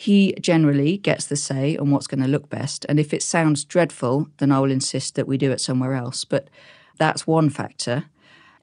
He 0.00 0.32
generally 0.40 0.96
gets 0.96 1.26
the 1.26 1.36
say 1.36 1.76
on 1.76 1.90
what's 1.90 2.06
going 2.06 2.22
to 2.22 2.26
look 2.26 2.48
best. 2.48 2.86
And 2.88 2.98
if 2.98 3.12
it 3.12 3.22
sounds 3.22 3.66
dreadful, 3.66 4.28
then 4.38 4.50
I 4.50 4.58
will 4.58 4.70
insist 4.70 5.14
that 5.16 5.28
we 5.28 5.36
do 5.36 5.52
it 5.52 5.60
somewhere 5.60 5.92
else. 5.92 6.24
But 6.24 6.48
that's 6.96 7.26
one 7.26 7.50
factor. 7.50 8.04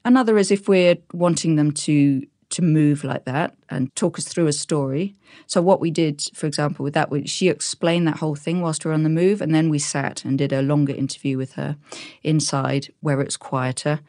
Another 0.04 0.36
is 0.36 0.50
if 0.50 0.68
we're 0.68 0.96
wanting 1.12 1.56
them 1.56 1.70
to 1.72 2.26
to 2.50 2.62
move 2.62 3.04
like 3.04 3.24
that 3.24 3.54
and 3.68 3.94
talk 3.94 4.18
us 4.18 4.26
through 4.26 4.46
a 4.46 4.52
story. 4.52 5.14
So 5.46 5.60
what 5.60 5.80
we 5.80 5.90
did, 5.90 6.22
for 6.34 6.46
example, 6.46 6.82
with 6.82 6.94
that, 6.94 7.10
she 7.28 7.48
explained 7.48 8.06
that 8.08 8.18
whole 8.18 8.34
thing 8.34 8.60
whilst 8.60 8.84
we 8.84 8.88
were 8.88 8.94
on 8.94 9.02
the 9.02 9.10
move, 9.10 9.40
and 9.40 9.54
then 9.54 9.68
we 9.68 9.78
sat 9.78 10.24
and 10.24 10.38
did 10.38 10.52
a 10.52 10.62
longer 10.62 10.94
interview 10.94 11.36
with 11.36 11.54
her 11.54 11.76
inside 12.22 12.92
where 13.00 13.20
it's 13.20 13.36
quieter. 13.36 14.00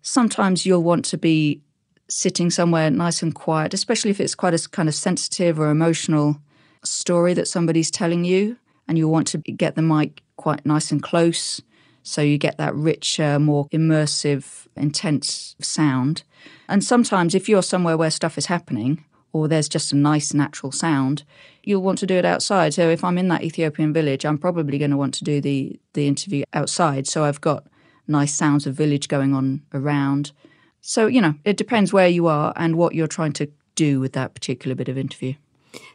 Sometimes 0.00 0.64
you'll 0.64 0.82
want 0.82 1.04
to 1.06 1.18
be 1.18 1.60
sitting 2.08 2.50
somewhere 2.50 2.90
nice 2.90 3.22
and 3.22 3.34
quiet, 3.34 3.74
especially 3.74 4.10
if 4.10 4.20
it's 4.20 4.34
quite 4.34 4.54
a 4.54 4.68
kind 4.68 4.88
of 4.88 4.94
sensitive 4.94 5.58
or 5.58 5.70
emotional 5.70 6.40
story 6.84 7.34
that 7.34 7.48
somebody's 7.48 7.90
telling 7.90 8.24
you, 8.24 8.58
and 8.86 8.98
you 8.98 9.08
want 9.08 9.26
to 9.28 9.38
get 9.38 9.74
the 9.74 9.82
mic 9.82 10.22
quite 10.36 10.66
nice 10.66 10.90
and 10.90 11.02
close 11.02 11.62
so 12.02 12.22
you 12.22 12.38
get 12.38 12.58
that 12.58 12.74
richer, 12.74 13.38
more 13.38 13.68
immersive, 13.68 14.66
intense 14.76 15.56
sound. 15.60 16.22
And 16.68 16.82
sometimes, 16.82 17.34
if 17.34 17.48
you're 17.48 17.62
somewhere 17.62 17.96
where 17.96 18.10
stuff 18.10 18.38
is 18.38 18.46
happening, 18.46 19.04
or 19.32 19.48
there's 19.48 19.68
just 19.68 19.92
a 19.92 19.96
nice 19.96 20.34
natural 20.34 20.72
sound, 20.72 21.24
you'll 21.62 21.82
want 21.82 21.98
to 21.98 22.06
do 22.06 22.14
it 22.14 22.24
outside. 22.24 22.74
So 22.74 22.90
if 22.90 23.02
I'm 23.02 23.18
in 23.18 23.28
that 23.28 23.42
Ethiopian 23.42 23.92
village, 23.92 24.24
I'm 24.24 24.38
probably 24.38 24.78
going 24.78 24.90
to 24.90 24.96
want 24.96 25.14
to 25.14 25.24
do 25.24 25.40
the 25.40 25.78
the 25.94 26.06
interview 26.06 26.44
outside. 26.52 27.06
So 27.06 27.24
I've 27.24 27.40
got 27.40 27.66
nice 28.06 28.34
sounds 28.34 28.66
of 28.66 28.74
village 28.74 29.08
going 29.08 29.34
on 29.34 29.62
around. 29.72 30.32
So 30.80 31.06
you 31.06 31.20
know, 31.20 31.34
it 31.44 31.56
depends 31.56 31.92
where 31.92 32.08
you 32.08 32.26
are 32.26 32.52
and 32.56 32.76
what 32.76 32.94
you're 32.94 33.06
trying 33.06 33.32
to 33.34 33.50
do 33.74 34.00
with 34.00 34.12
that 34.12 34.34
particular 34.34 34.74
bit 34.74 34.88
of 34.88 34.98
interview. 34.98 35.34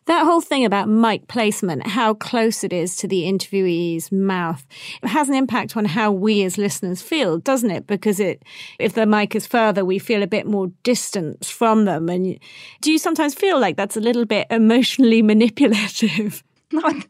That 0.06 0.24
whole 0.24 0.42
thing 0.42 0.64
about 0.64 0.88
mic 0.88 1.28
placement, 1.28 1.88
how 1.88 2.14
close 2.14 2.64
it 2.64 2.72
is 2.72 2.96
to 2.98 3.08
the 3.08 3.24
interviewee's 3.24 4.12
mouth, 4.12 4.66
it 5.04 5.08
has 5.08 5.28
an 5.28 5.36
impact 5.36 5.76
on 5.76 5.86
how 5.86 6.12
we 6.12 6.44
as 6.44 6.58
listeners 6.58 7.02
feel, 7.02 7.38
doesn't 7.40 7.72
it? 7.72 7.88
Because 7.88 8.20
it, 8.20 8.44
if 8.80 8.94
the 8.94 9.06
mic 9.06 9.36
is 9.36 9.46
further, 9.46 9.84
we 9.84 10.00
feel 10.00 10.24
a 10.24 10.28
bit 10.28 10.48
more 10.48 10.68
distance 10.84 11.50
from 11.50 11.86
them. 11.86 12.10
And 12.10 12.40
do 12.82 12.92
you 12.92 12.98
sometimes 12.98 13.34
feel 13.34 13.60
like 13.60 13.76
that's 13.76 13.98
a 13.98 14.02
little 14.02 14.26
bit 14.26 14.48
emotionally 14.50 15.22
manipulative? 15.34 16.44
No, 16.72 16.82
I 16.86 17.04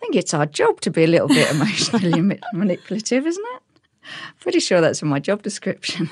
think 0.00 0.16
it's 0.16 0.34
our 0.34 0.46
job 0.46 0.80
to 0.82 0.90
be 0.90 1.04
a 1.04 1.06
little 1.06 1.28
bit 1.28 1.50
emotionally 1.50 2.20
manipulative, 2.52 3.26
isn't 3.26 3.46
it? 3.56 3.62
Pretty 4.40 4.60
sure 4.60 4.80
that's 4.80 5.02
in 5.02 5.08
my 5.08 5.18
job 5.18 5.42
description. 5.42 6.08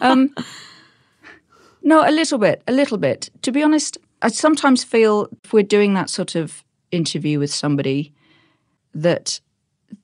Um, 0.00 0.34
no, 1.82 2.08
a 2.08 2.10
little 2.10 2.38
bit, 2.38 2.62
a 2.66 2.72
little 2.72 2.98
bit. 2.98 3.30
To 3.42 3.52
be 3.52 3.62
honest, 3.62 3.98
I 4.22 4.28
sometimes 4.28 4.84
feel 4.84 5.28
if 5.44 5.52
we're 5.52 5.62
doing 5.62 5.94
that 5.94 6.10
sort 6.10 6.34
of 6.34 6.62
interview 6.90 7.38
with 7.38 7.52
somebody 7.52 8.12
that 8.94 9.40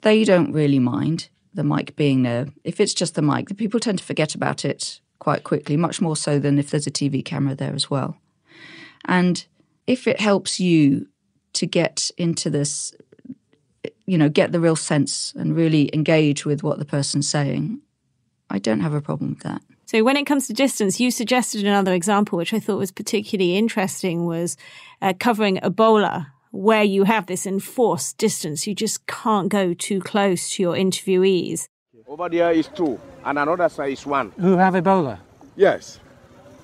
they 0.02 0.24
don't 0.24 0.52
really 0.52 0.78
mind 0.78 1.28
the 1.54 1.64
mic 1.64 1.96
being 1.96 2.22
there. 2.22 2.46
If 2.64 2.80
it's 2.80 2.94
just 2.94 3.14
the 3.14 3.22
mic, 3.22 3.48
the 3.48 3.54
people 3.54 3.80
tend 3.80 3.98
to 3.98 4.04
forget 4.04 4.34
about 4.34 4.64
it 4.64 5.00
quite 5.18 5.44
quickly, 5.44 5.76
much 5.76 6.00
more 6.00 6.16
so 6.16 6.38
than 6.38 6.58
if 6.58 6.70
there's 6.70 6.86
a 6.86 6.90
TV 6.90 7.24
camera 7.24 7.54
there 7.54 7.74
as 7.74 7.90
well. 7.90 8.16
And 9.06 9.44
if 9.86 10.06
it 10.06 10.20
helps 10.20 10.60
you 10.60 11.08
to 11.54 11.66
get 11.66 12.10
into 12.18 12.50
this, 12.50 12.94
you 14.06 14.18
know, 14.18 14.28
get 14.28 14.52
the 14.52 14.60
real 14.60 14.76
sense 14.76 15.32
and 15.36 15.56
really 15.56 15.90
engage 15.94 16.44
with 16.44 16.62
what 16.62 16.78
the 16.78 16.84
person's 16.84 17.28
saying, 17.28 17.80
I 18.50 18.58
don't 18.58 18.80
have 18.80 18.94
a 18.94 19.00
problem 19.00 19.30
with 19.30 19.42
that. 19.42 19.62
So 19.88 20.02
when 20.02 20.16
it 20.16 20.24
comes 20.26 20.48
to 20.48 20.52
distance, 20.52 20.98
you 20.98 21.12
suggested 21.12 21.64
another 21.64 21.94
example, 21.94 22.36
which 22.36 22.52
I 22.52 22.58
thought 22.58 22.78
was 22.78 22.90
particularly 22.90 23.56
interesting, 23.56 24.26
was 24.26 24.56
uh, 25.00 25.12
covering 25.18 25.58
Ebola, 25.58 26.26
where 26.50 26.82
you 26.82 27.04
have 27.04 27.26
this 27.26 27.46
enforced 27.46 28.18
distance. 28.18 28.66
You 28.66 28.74
just 28.74 29.06
can't 29.06 29.48
go 29.48 29.74
too 29.74 30.00
close 30.00 30.50
to 30.50 30.62
your 30.64 30.74
interviewees. 30.74 31.68
Over 32.08 32.28
there 32.28 32.50
is 32.52 32.66
two, 32.66 32.98
and 33.24 33.38
another 33.38 33.68
side 33.68 33.92
is 33.92 34.04
one. 34.04 34.32
Who 34.40 34.56
have 34.56 34.74
Ebola? 34.74 35.18
Yes. 35.54 36.00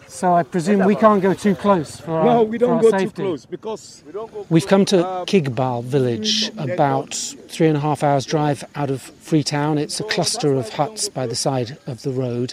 So 0.08 0.35
I 0.35 0.42
presume 0.42 0.85
we 0.85 0.96
can't 0.96 1.22
go 1.22 1.32
too 1.32 1.54
close 1.54 1.98
for 2.00 2.11
our 2.18 2.24
No, 2.24 2.42
we 2.42 2.58
don't 2.58 2.78
for 2.78 2.82
go 2.82 2.87
our 2.88 2.92
too 3.00 3.06
safety. 3.06 3.22
close 3.22 3.46
because 3.46 4.02
we 4.04 4.12
don't 4.12 4.30
go 4.32 4.46
We've 4.50 4.66
come 4.66 4.85
to 4.87 5.06
Uh, 5.06 5.24
Kigbal 5.24 5.85
village, 5.85 6.50
about 6.58 7.14
three 7.14 7.68
and 7.68 7.76
a 7.76 7.80
half 7.80 8.02
hours' 8.02 8.26
drive 8.26 8.62
out 8.74 8.90
of 8.90 9.00
Freetown. 9.00 9.78
It's 9.78 10.00
a 10.00 10.04
cluster 10.04 10.52
of 10.54 10.68
huts 10.70 11.08
by 11.08 11.26
the 11.26 11.35
side 11.37 11.78
of 11.87 12.02
the 12.02 12.11
road, 12.11 12.52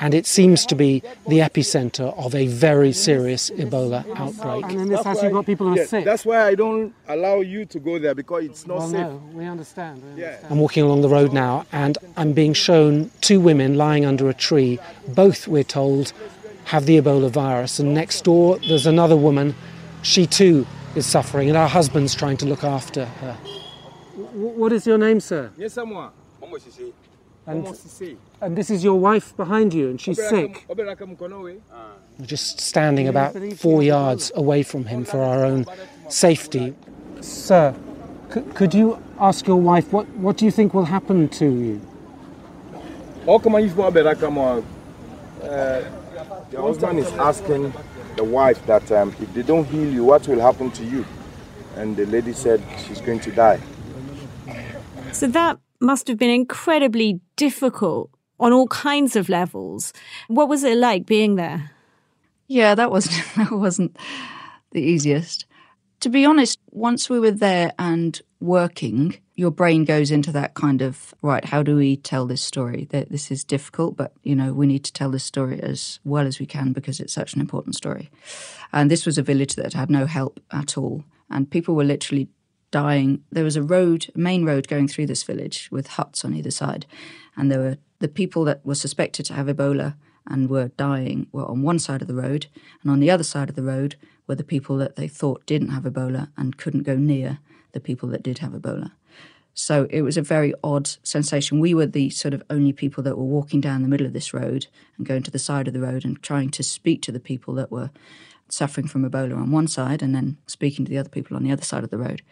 and 0.00 0.12
it 0.14 0.26
seems 0.26 0.66
to 0.66 0.74
be 0.74 1.02
the 1.26 1.38
epicenter 1.38 2.16
of 2.18 2.34
a 2.34 2.46
very 2.48 2.92
serious 2.92 3.50
Ebola 3.50 4.04
outbreak. 4.18 4.64
And 4.64 4.80
in 4.82 4.88
this 4.88 4.96
That's 4.98 5.06
house, 5.06 5.16
why- 5.16 5.22
you've 5.24 5.32
got 5.32 5.46
people 5.46 5.66
who 5.68 5.72
are 5.74 5.76
yeah, 5.78 5.86
sick. 5.86 6.04
That's 6.04 6.24
why 6.26 6.46
I 6.46 6.54
don't 6.54 6.92
allow 7.08 7.40
you 7.40 7.64
to 7.66 7.78
go 7.80 7.98
there 7.98 8.14
because 8.14 8.44
it's 8.44 8.66
not 8.66 8.78
well, 8.78 8.88
safe. 8.88 9.00
no, 9.00 9.22
we 9.32 9.44
understand. 9.46 10.02
We 10.14 10.20
Yeah. 10.20 10.26
understand. 10.28 10.52
I'm 10.52 10.58
walking 10.58 10.82
along 10.84 11.00
the 11.02 11.08
road 11.08 11.32
now, 11.32 11.64
and 11.72 11.96
I'm 12.16 12.32
being 12.32 12.52
shown 12.52 13.10
two 13.20 13.40
women 13.40 13.76
lying 13.76 14.04
under 14.04 14.28
a 14.28 14.34
tree. 14.34 14.78
Both, 15.08 15.48
we're 15.48 15.64
told, 15.64 16.12
have 16.64 16.86
the 16.86 17.00
Ebola 17.00 17.30
virus. 17.30 17.78
And 17.78 17.94
next 17.94 18.24
door, 18.24 18.58
there's 18.68 18.86
another 18.86 19.16
woman. 19.16 19.54
She 20.02 20.26
too 20.26 20.66
is 20.94 21.06
suffering, 21.06 21.48
and 21.48 21.56
her 21.56 21.66
husband's 21.68 22.14
trying 22.14 22.36
to 22.38 22.46
look 22.46 22.64
after 22.64 23.04
her. 23.06 23.36
W- 24.16 24.48
What 24.60 24.72
is 24.72 24.86
your 24.86 24.98
name, 24.98 25.20
sir? 25.20 25.50
Yes, 25.56 25.72
someone. 25.74 26.10
Almost 27.46 27.88
see. 27.90 28.10
And, 28.10 28.18
and 28.40 28.56
this 28.58 28.70
is 28.70 28.82
your 28.82 28.98
wife 28.98 29.36
behind 29.36 29.72
you, 29.72 29.88
and 29.88 30.00
she's 30.00 30.18
sick. 30.28 30.66
We're 30.68 30.96
just 32.22 32.60
standing 32.60 33.08
about 33.08 33.36
four 33.56 33.82
yards 33.82 34.32
away 34.34 34.62
from 34.62 34.86
him 34.86 35.04
for 35.04 35.22
our 35.22 35.44
own 35.44 35.66
safety. 36.08 36.74
Sir, 37.20 37.74
c- 38.32 38.42
could 38.54 38.74
you 38.74 39.00
ask 39.20 39.46
your 39.46 39.60
wife 39.60 39.92
what, 39.92 40.08
what 40.10 40.36
do 40.36 40.44
you 40.44 40.50
think 40.50 40.74
will 40.74 40.84
happen 40.84 41.28
to 41.28 41.46
you? 41.46 41.80
How 43.26 43.38
come 43.38 43.58
you 43.60 43.70
for 43.70 43.90
better 43.90 44.14
come 44.14 44.38
on? 44.38 44.64
Uh, 45.42 45.84
the 46.50 46.60
husband 46.60 46.98
is 46.98 47.12
asking 47.12 47.72
the 48.16 48.24
wife 48.24 48.64
that 48.66 48.90
um, 48.92 49.14
if 49.20 49.32
they 49.34 49.42
don't 49.42 49.64
heal 49.66 49.92
you, 49.92 50.04
what 50.04 50.26
will 50.26 50.40
happen 50.40 50.70
to 50.72 50.84
you? 50.84 51.04
And 51.76 51.96
the 51.96 52.06
lady 52.06 52.32
said 52.32 52.62
she's 52.86 53.00
going 53.00 53.20
to 53.20 53.30
die. 53.32 53.60
So 55.12 55.26
that 55.28 55.58
must 55.80 56.08
have 56.08 56.18
been 56.18 56.30
incredibly 56.30 57.20
difficult 57.36 58.10
on 58.38 58.52
all 58.52 58.66
kinds 58.68 59.16
of 59.16 59.28
levels. 59.28 59.92
What 60.28 60.48
was 60.48 60.64
it 60.64 60.76
like 60.76 61.06
being 61.06 61.36
there? 61.36 61.70
Yeah, 62.48 62.74
that 62.74 62.90
wasn't 62.90 63.24
that 63.36 63.52
wasn't 63.52 63.96
the 64.72 64.82
easiest. 64.82 65.46
To 66.00 66.08
be 66.10 66.26
honest, 66.26 66.58
once 66.70 67.08
we 67.08 67.18
were 67.18 67.30
there 67.30 67.72
and 67.78 68.20
working, 68.38 69.16
your 69.34 69.50
brain 69.50 69.84
goes 69.84 70.10
into 70.10 70.30
that 70.32 70.52
kind 70.54 70.82
of 70.82 71.14
right. 71.22 71.44
How 71.44 71.62
do 71.62 71.76
we 71.76 71.96
tell 71.96 72.26
this 72.26 72.42
story? 72.42 72.86
That 72.90 73.10
this 73.10 73.30
is 73.30 73.44
difficult, 73.44 73.96
but 73.96 74.12
you 74.22 74.34
know 74.34 74.52
we 74.52 74.66
need 74.66 74.84
to 74.84 74.92
tell 74.92 75.10
this 75.10 75.24
story 75.24 75.60
as 75.60 75.98
well 76.04 76.26
as 76.26 76.38
we 76.38 76.46
can 76.46 76.72
because 76.72 77.00
it's 77.00 77.12
such 77.12 77.34
an 77.34 77.40
important 77.40 77.74
story. 77.74 78.10
And 78.72 78.90
this 78.90 79.06
was 79.06 79.18
a 79.18 79.22
village 79.22 79.54
that 79.54 79.72
had 79.72 79.90
no 79.90 80.06
help 80.06 80.40
at 80.50 80.76
all, 80.76 81.04
and 81.30 81.50
people 81.50 81.74
were 81.74 81.84
literally 81.84 82.28
dying. 82.76 83.24
There 83.32 83.42
was 83.42 83.56
a 83.56 83.62
road, 83.62 84.06
a 84.14 84.18
main 84.18 84.44
road 84.44 84.68
going 84.68 84.86
through 84.86 85.06
this 85.06 85.22
village 85.22 85.70
with 85.72 85.86
huts 85.96 86.26
on 86.26 86.34
either 86.34 86.50
side, 86.50 86.84
and 87.34 87.50
there 87.50 87.58
were 87.58 87.78
the 88.00 88.08
people 88.20 88.44
that 88.44 88.60
were 88.66 88.74
suspected 88.74 89.24
to 89.26 89.32
have 89.32 89.46
Ebola 89.46 89.94
and 90.26 90.50
were 90.50 90.68
dying 90.76 91.26
were 91.32 91.46
on 91.46 91.62
one 91.62 91.78
side 91.78 92.02
of 92.02 92.08
the 92.08 92.20
road, 92.26 92.48
and 92.82 92.90
on 92.90 93.00
the 93.00 93.10
other 93.10 93.24
side 93.24 93.48
of 93.48 93.56
the 93.56 93.62
road 93.62 93.96
were 94.26 94.34
the 94.34 94.44
people 94.44 94.76
that 94.76 94.96
they 94.96 95.08
thought 95.08 95.46
didn't 95.46 95.70
have 95.70 95.84
Ebola 95.84 96.28
and 96.36 96.58
couldn't 96.58 96.82
go 96.82 96.96
near 96.96 97.38
the 97.72 97.80
people 97.80 98.10
that 98.10 98.22
did 98.22 98.38
have 98.38 98.52
Ebola. 98.52 98.90
So 99.54 99.86
it 99.88 100.02
was 100.02 100.18
a 100.18 100.22
very 100.36 100.52
odd 100.62 100.86
sensation. 101.02 101.60
We 101.60 101.72
were 101.72 101.86
the 101.86 102.10
sort 102.10 102.34
of 102.34 102.42
only 102.50 102.74
people 102.74 103.02
that 103.04 103.16
were 103.16 103.24
walking 103.24 103.62
down 103.62 103.80
the 103.80 103.88
middle 103.88 104.06
of 104.06 104.12
this 104.12 104.34
road 104.34 104.66
and 104.98 105.06
going 105.06 105.22
to 105.22 105.30
the 105.30 105.38
side 105.38 105.66
of 105.66 105.72
the 105.72 105.80
road 105.80 106.04
and 106.04 106.22
trying 106.22 106.50
to 106.50 106.62
speak 106.62 107.00
to 107.02 107.12
the 107.12 107.26
people 107.30 107.54
that 107.54 107.72
were 107.72 107.88
suffering 108.48 108.86
from 108.86 109.08
Ebola 109.08 109.34
on 109.34 109.50
one 109.50 109.66
side 109.66 110.02
and 110.02 110.14
then 110.14 110.36
speaking 110.46 110.84
to 110.84 110.90
the 110.90 110.98
other 110.98 111.08
people 111.08 111.36
on 111.36 111.42
the 111.42 111.52
other 111.52 111.64
side 111.64 111.84
of 111.84 111.90
the 111.90 111.98
road. 111.98 112.22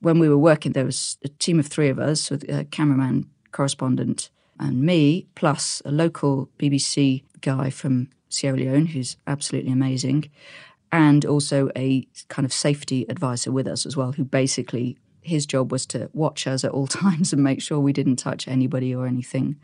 When 0.00 0.18
we 0.18 0.28
were 0.28 0.38
working, 0.38 0.72
there 0.72 0.84
was 0.84 1.18
a 1.24 1.28
team 1.28 1.58
of 1.58 1.66
three 1.66 1.88
of 1.88 1.98
us, 1.98 2.30
with 2.30 2.48
a 2.50 2.64
cameraman, 2.64 3.28
correspondent, 3.52 4.30
and 4.58 4.82
me, 4.82 5.26
plus 5.34 5.82
a 5.84 5.90
local 5.90 6.48
BBC 6.58 7.22
guy 7.40 7.70
from 7.70 8.08
Sierra 8.28 8.56
Leone 8.56 8.86
who's 8.86 9.16
absolutely 9.26 9.72
amazing, 9.72 10.30
and 10.92 11.24
also 11.24 11.70
a 11.76 12.06
kind 12.28 12.44
of 12.44 12.52
safety 12.52 13.06
advisor 13.08 13.52
with 13.52 13.66
us 13.66 13.86
as 13.86 13.96
well, 13.96 14.12
who 14.12 14.24
basically 14.24 14.96
his 15.26 15.46
job 15.46 15.72
was 15.72 15.86
to 15.86 16.08
watch 16.12 16.46
us 16.46 16.64
at 16.64 16.70
all 16.70 16.86
times 17.02 17.32
and 17.32 17.42
make 17.42 17.60
sure 17.60 17.78
we 17.78 17.92
didn't 17.92 18.16
touch 18.16 18.48
anybody 18.48 18.94
or 18.94 19.06
anything, 19.06 19.56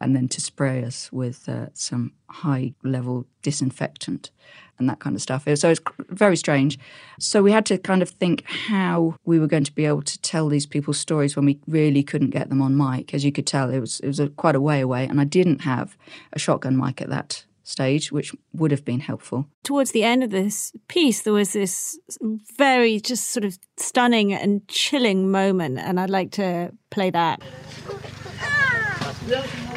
and 0.00 0.16
then 0.16 0.28
to 0.28 0.40
spray 0.40 0.84
us 0.84 1.12
with 1.12 1.48
uh, 1.48 1.66
some 1.74 2.12
high 2.28 2.74
level 2.82 3.26
disinfectant 3.42 4.30
and 4.78 4.88
that 4.88 4.98
kind 4.98 5.14
of 5.14 5.22
stuff. 5.22 5.44
So 5.54 5.70
it's 5.70 5.80
very 6.08 6.36
strange. 6.36 6.78
So 7.20 7.42
we 7.42 7.52
had 7.52 7.64
to 7.66 7.78
kind 7.78 8.02
of 8.02 8.10
think 8.10 8.44
how 8.48 9.16
we 9.24 9.38
were 9.38 9.46
going 9.46 9.64
to 9.64 9.72
be 9.72 9.86
able 9.86 10.02
to 10.02 10.20
tell 10.20 10.48
these 10.48 10.66
people's 10.66 10.98
stories 10.98 11.36
when 11.36 11.46
we 11.46 11.60
really 11.68 12.02
couldn't 12.02 12.30
get 12.30 12.48
them 12.48 12.60
on 12.60 12.76
mic. 12.76 13.14
As 13.14 13.24
you 13.24 13.30
could 13.30 13.46
tell, 13.46 13.70
it 13.70 13.78
was 13.78 14.00
it 14.00 14.08
was 14.08 14.20
a, 14.20 14.28
quite 14.30 14.56
a 14.56 14.60
way 14.60 14.80
away, 14.80 15.06
and 15.06 15.20
I 15.20 15.24
didn't 15.24 15.60
have 15.60 15.96
a 16.32 16.38
shotgun 16.38 16.76
mic 16.76 17.00
at 17.00 17.10
that 17.10 17.44
stage, 17.64 18.12
which 18.12 18.32
would 18.52 18.70
have 18.70 18.84
been 18.84 19.00
helpful. 19.00 19.48
Towards 19.64 19.90
the 19.90 20.04
end 20.04 20.22
of 20.22 20.30
this 20.30 20.72
piece, 20.88 21.22
there 21.22 21.32
was 21.32 21.52
this 21.52 21.98
very 22.56 23.00
just 23.00 23.30
sort 23.30 23.44
of 23.44 23.58
stunning 23.76 24.32
and 24.32 24.66
chilling 24.68 25.30
moment, 25.30 25.78
and 25.78 25.98
I'd 25.98 26.10
like 26.10 26.30
to 26.32 26.72
play 26.90 27.10
that. 27.10 27.42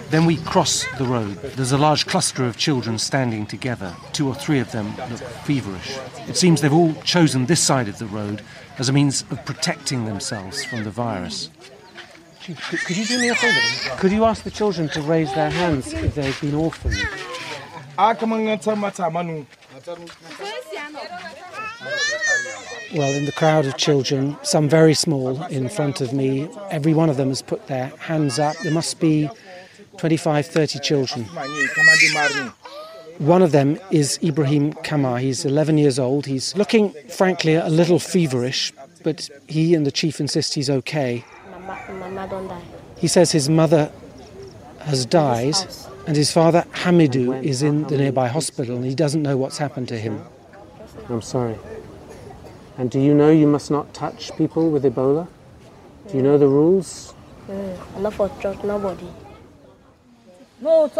Then 0.09 0.25
we 0.25 0.37
cross 0.37 0.85
the 0.97 1.05
road. 1.05 1.35
There's 1.55 1.71
a 1.71 1.77
large 1.77 2.05
cluster 2.05 2.45
of 2.45 2.57
children 2.57 2.97
standing 2.97 3.45
together. 3.45 3.95
Two 4.13 4.27
or 4.27 4.35
three 4.35 4.59
of 4.59 4.71
them 4.71 4.95
look 5.09 5.19
feverish. 5.45 5.97
It 6.27 6.37
seems 6.37 6.61
they've 6.61 6.71
all 6.71 6.93
chosen 7.03 7.45
this 7.45 7.61
side 7.61 7.87
of 7.87 7.97
the 7.97 8.05
road 8.05 8.41
as 8.77 8.89
a 8.89 8.93
means 8.93 9.23
of 9.31 9.43
protecting 9.45 10.05
themselves 10.05 10.63
from 10.63 10.83
the 10.83 10.91
virus. 10.91 11.49
Could, 12.43 12.57
could 12.57 12.95
you 12.95 13.05
do 13.05 13.19
me 13.19 13.29
a 13.29 13.35
favour? 13.35 13.97
Could 13.97 14.13
you 14.13 14.23
ask 14.23 14.43
the 14.43 14.51
children 14.51 14.87
to 14.89 15.01
raise 15.01 15.33
their 15.33 15.49
hands 15.49 15.91
if 15.91 16.15
they've 16.15 16.39
been 16.39 16.55
orphaned? 16.55 16.95
Well, 22.93 23.11
in 23.11 23.25
the 23.25 23.33
crowd 23.35 23.65
of 23.65 23.77
children, 23.77 24.37
some 24.43 24.69
very 24.69 24.93
small 24.93 25.43
in 25.45 25.67
front 25.69 26.01
of 26.01 26.13
me, 26.13 26.47
every 26.69 26.93
one 26.93 27.09
of 27.09 27.17
them 27.17 27.29
has 27.29 27.41
put 27.41 27.67
their 27.67 27.87
hands 27.99 28.39
up. 28.39 28.55
There 28.59 28.71
must 28.71 28.99
be 28.99 29.29
25, 29.97 30.45
30 30.45 30.79
children. 30.79 31.25
One 33.17 33.41
of 33.41 33.51
them 33.51 33.79
is 33.89 34.19
Ibrahim 34.23 34.73
Kamar. 34.73 35.17
He's 35.17 35.43
11 35.43 35.77
years 35.79 35.97
old. 35.97 36.27
He's 36.27 36.55
looking, 36.55 36.93
frankly, 37.09 37.55
a 37.55 37.67
little 37.67 37.99
feverish, 37.99 38.73
but 39.03 39.29
he 39.47 39.73
and 39.73 39.85
the 39.85 39.91
chief 39.91 40.19
insist 40.19 40.53
he's 40.53 40.69
okay. 40.69 41.25
Mama 41.49 42.27
don't 42.29 42.47
die. 42.47 42.61
He 42.97 43.07
says 43.07 43.31
his 43.31 43.49
mother 43.49 43.91
has 44.81 45.05
died 45.05 45.55
and 46.07 46.15
his 46.15 46.31
father, 46.31 46.65
Hamidou, 46.71 47.43
is 47.43 47.61
in 47.61 47.83
the 47.83 47.97
nearby 47.97 48.29
hospital 48.29 48.77
and 48.77 48.85
he 48.85 48.95
doesn't 48.95 49.21
know 49.21 49.37
what's 49.37 49.57
happened 49.57 49.89
to 49.89 49.99
him. 49.99 50.23
I'm 51.09 51.21
sorry. 51.21 51.57
And 52.77 52.89
do 52.89 52.99
you 52.99 53.13
know 53.13 53.29
you 53.29 53.47
must 53.47 53.69
not 53.69 53.93
touch 53.93 54.35
people 54.37 54.71
with 54.71 54.83
Ebola? 54.83 55.27
Do 56.09 56.17
you 56.17 56.23
know 56.23 56.37
the 56.37 56.47
rules? 56.47 57.13
Mm, 57.49 58.01
not 58.01 58.13
for 58.13 58.29
trust 58.39 58.63
nobody. 58.63 59.07
What 60.59 60.97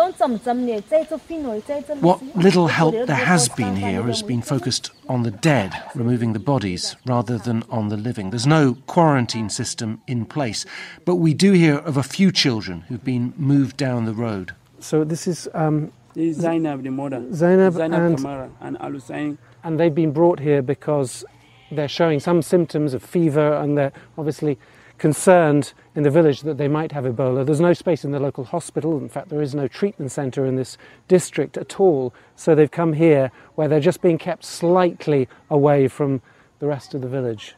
little 2.36 2.67
help 2.67 3.08
there 3.08 3.15
has 3.15 3.50
been 3.50 3.76
here 3.76 4.04
has 4.04 4.22
been 4.22 4.43
focused 4.43 4.91
on 5.10 5.24
the 5.24 5.32
dead, 5.32 5.84
removing 5.96 6.34
the 6.34 6.39
bodies 6.39 6.96
rather 7.08 7.39
than 7.39 7.63
on 7.70 7.89
the 7.89 7.98
living. 7.98 8.30
There's 8.30 8.46
no 8.46 8.76
quarantine 8.86 9.50
system 9.50 10.00
in 10.06 10.26
place, 10.26 10.63
but 11.06 11.15
we 11.15 11.34
do 11.34 11.54
hear 11.54 11.78
of 11.78 11.98
a 11.98 12.04
few 12.04 12.32
children 12.32 12.82
who've 12.82 13.04
been 13.04 13.34
moved 13.36 13.78
down 13.78 14.06
the 14.06 14.13
road. 14.13 14.54
So 14.80 15.04
this 15.04 15.28
is 15.28 15.48
um, 15.54 15.92
This 16.13 16.38
is 16.38 16.42
Zainab, 16.42 16.84
the 16.84 16.90
mother. 16.92 17.24
Zainab, 17.34 17.74
Zainab 17.74 18.02
and, 18.02 18.18
Kamara 18.18 18.50
and 18.62 18.78
Al 18.82 18.92
Hussein. 18.92 19.38
and 19.63 19.80
they've 19.80 19.94
been 19.94 20.12
brought 20.12 20.40
here 20.40 20.62
because 20.62 21.26
they're 21.72 21.88
showing 21.88 22.20
some 22.20 22.42
symptoms 22.42 22.94
of 22.94 23.04
fever 23.04 23.54
and 23.54 23.78
they're 23.78 23.92
obviously 24.18 24.58
concerned 24.98 25.74
in 25.96 26.04
the 26.04 26.10
village 26.10 26.42
that 26.42 26.58
they 26.58 26.68
might 26.68 26.92
have 26.92 27.04
Ebola. 27.04 27.46
There's 27.46 27.60
no 27.60 27.74
space 27.74 28.04
in 28.04 28.12
the 28.12 28.20
local 28.20 28.46
hospital. 28.46 28.98
In 28.98 29.10
fact, 29.10 29.30
there 29.30 29.42
is 29.42 29.54
no 29.54 29.68
treatment 29.68 30.12
centre 30.12 30.46
in 30.46 30.56
this 30.56 30.78
district 31.08 31.56
at 31.58 31.80
all. 31.80 32.13
So 32.36 32.56
they've 32.56 32.72
come 32.72 32.94
here 32.94 33.32
where 33.56 33.68
they're 33.68 33.80
just 33.80 34.02
being 34.02 34.18
kept 34.18 34.44
slightly 34.44 35.28
away 35.50 35.88
from 35.88 36.22
the 36.60 36.68
rest 36.68 36.96
of 36.96 37.02
the 37.02 37.08
village. 37.08 37.56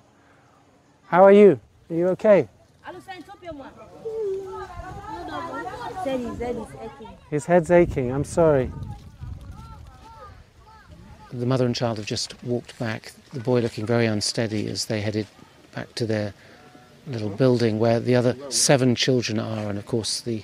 How 1.08 1.24
are 1.24 1.32
you? 1.32 1.60
Are 1.90 1.96
you 1.96 2.08
okay? 2.10 2.50
Zeddy, 6.04 6.36
Zeddy's 6.38 6.76
aching. 6.82 7.18
His 7.30 7.46
head's 7.46 7.72
aching. 7.72 8.12
I'm 8.12 8.24
sorry. 8.24 8.72
The 11.32 11.46
mother 11.46 11.66
and 11.66 11.76
child 11.76 11.98
have 11.98 12.06
just 12.06 12.42
walked 12.44 12.78
back, 12.80 13.12
the 13.34 13.40
boy 13.40 13.60
looking 13.60 13.86
very 13.86 14.06
unsteady 14.06 14.68
as 14.68 14.86
they 14.86 15.02
headed 15.02 15.28
back 15.76 15.94
to 15.96 16.06
their 16.06 16.34
little 17.06 17.30
building 17.30 17.80
where 17.80 18.00
the 18.00 18.16
other 18.16 18.36
seven 18.50 18.96
children 18.96 19.40
are, 19.40 19.70
and 19.70 19.78
of 19.78 19.86
course, 19.86 20.22
the 20.22 20.44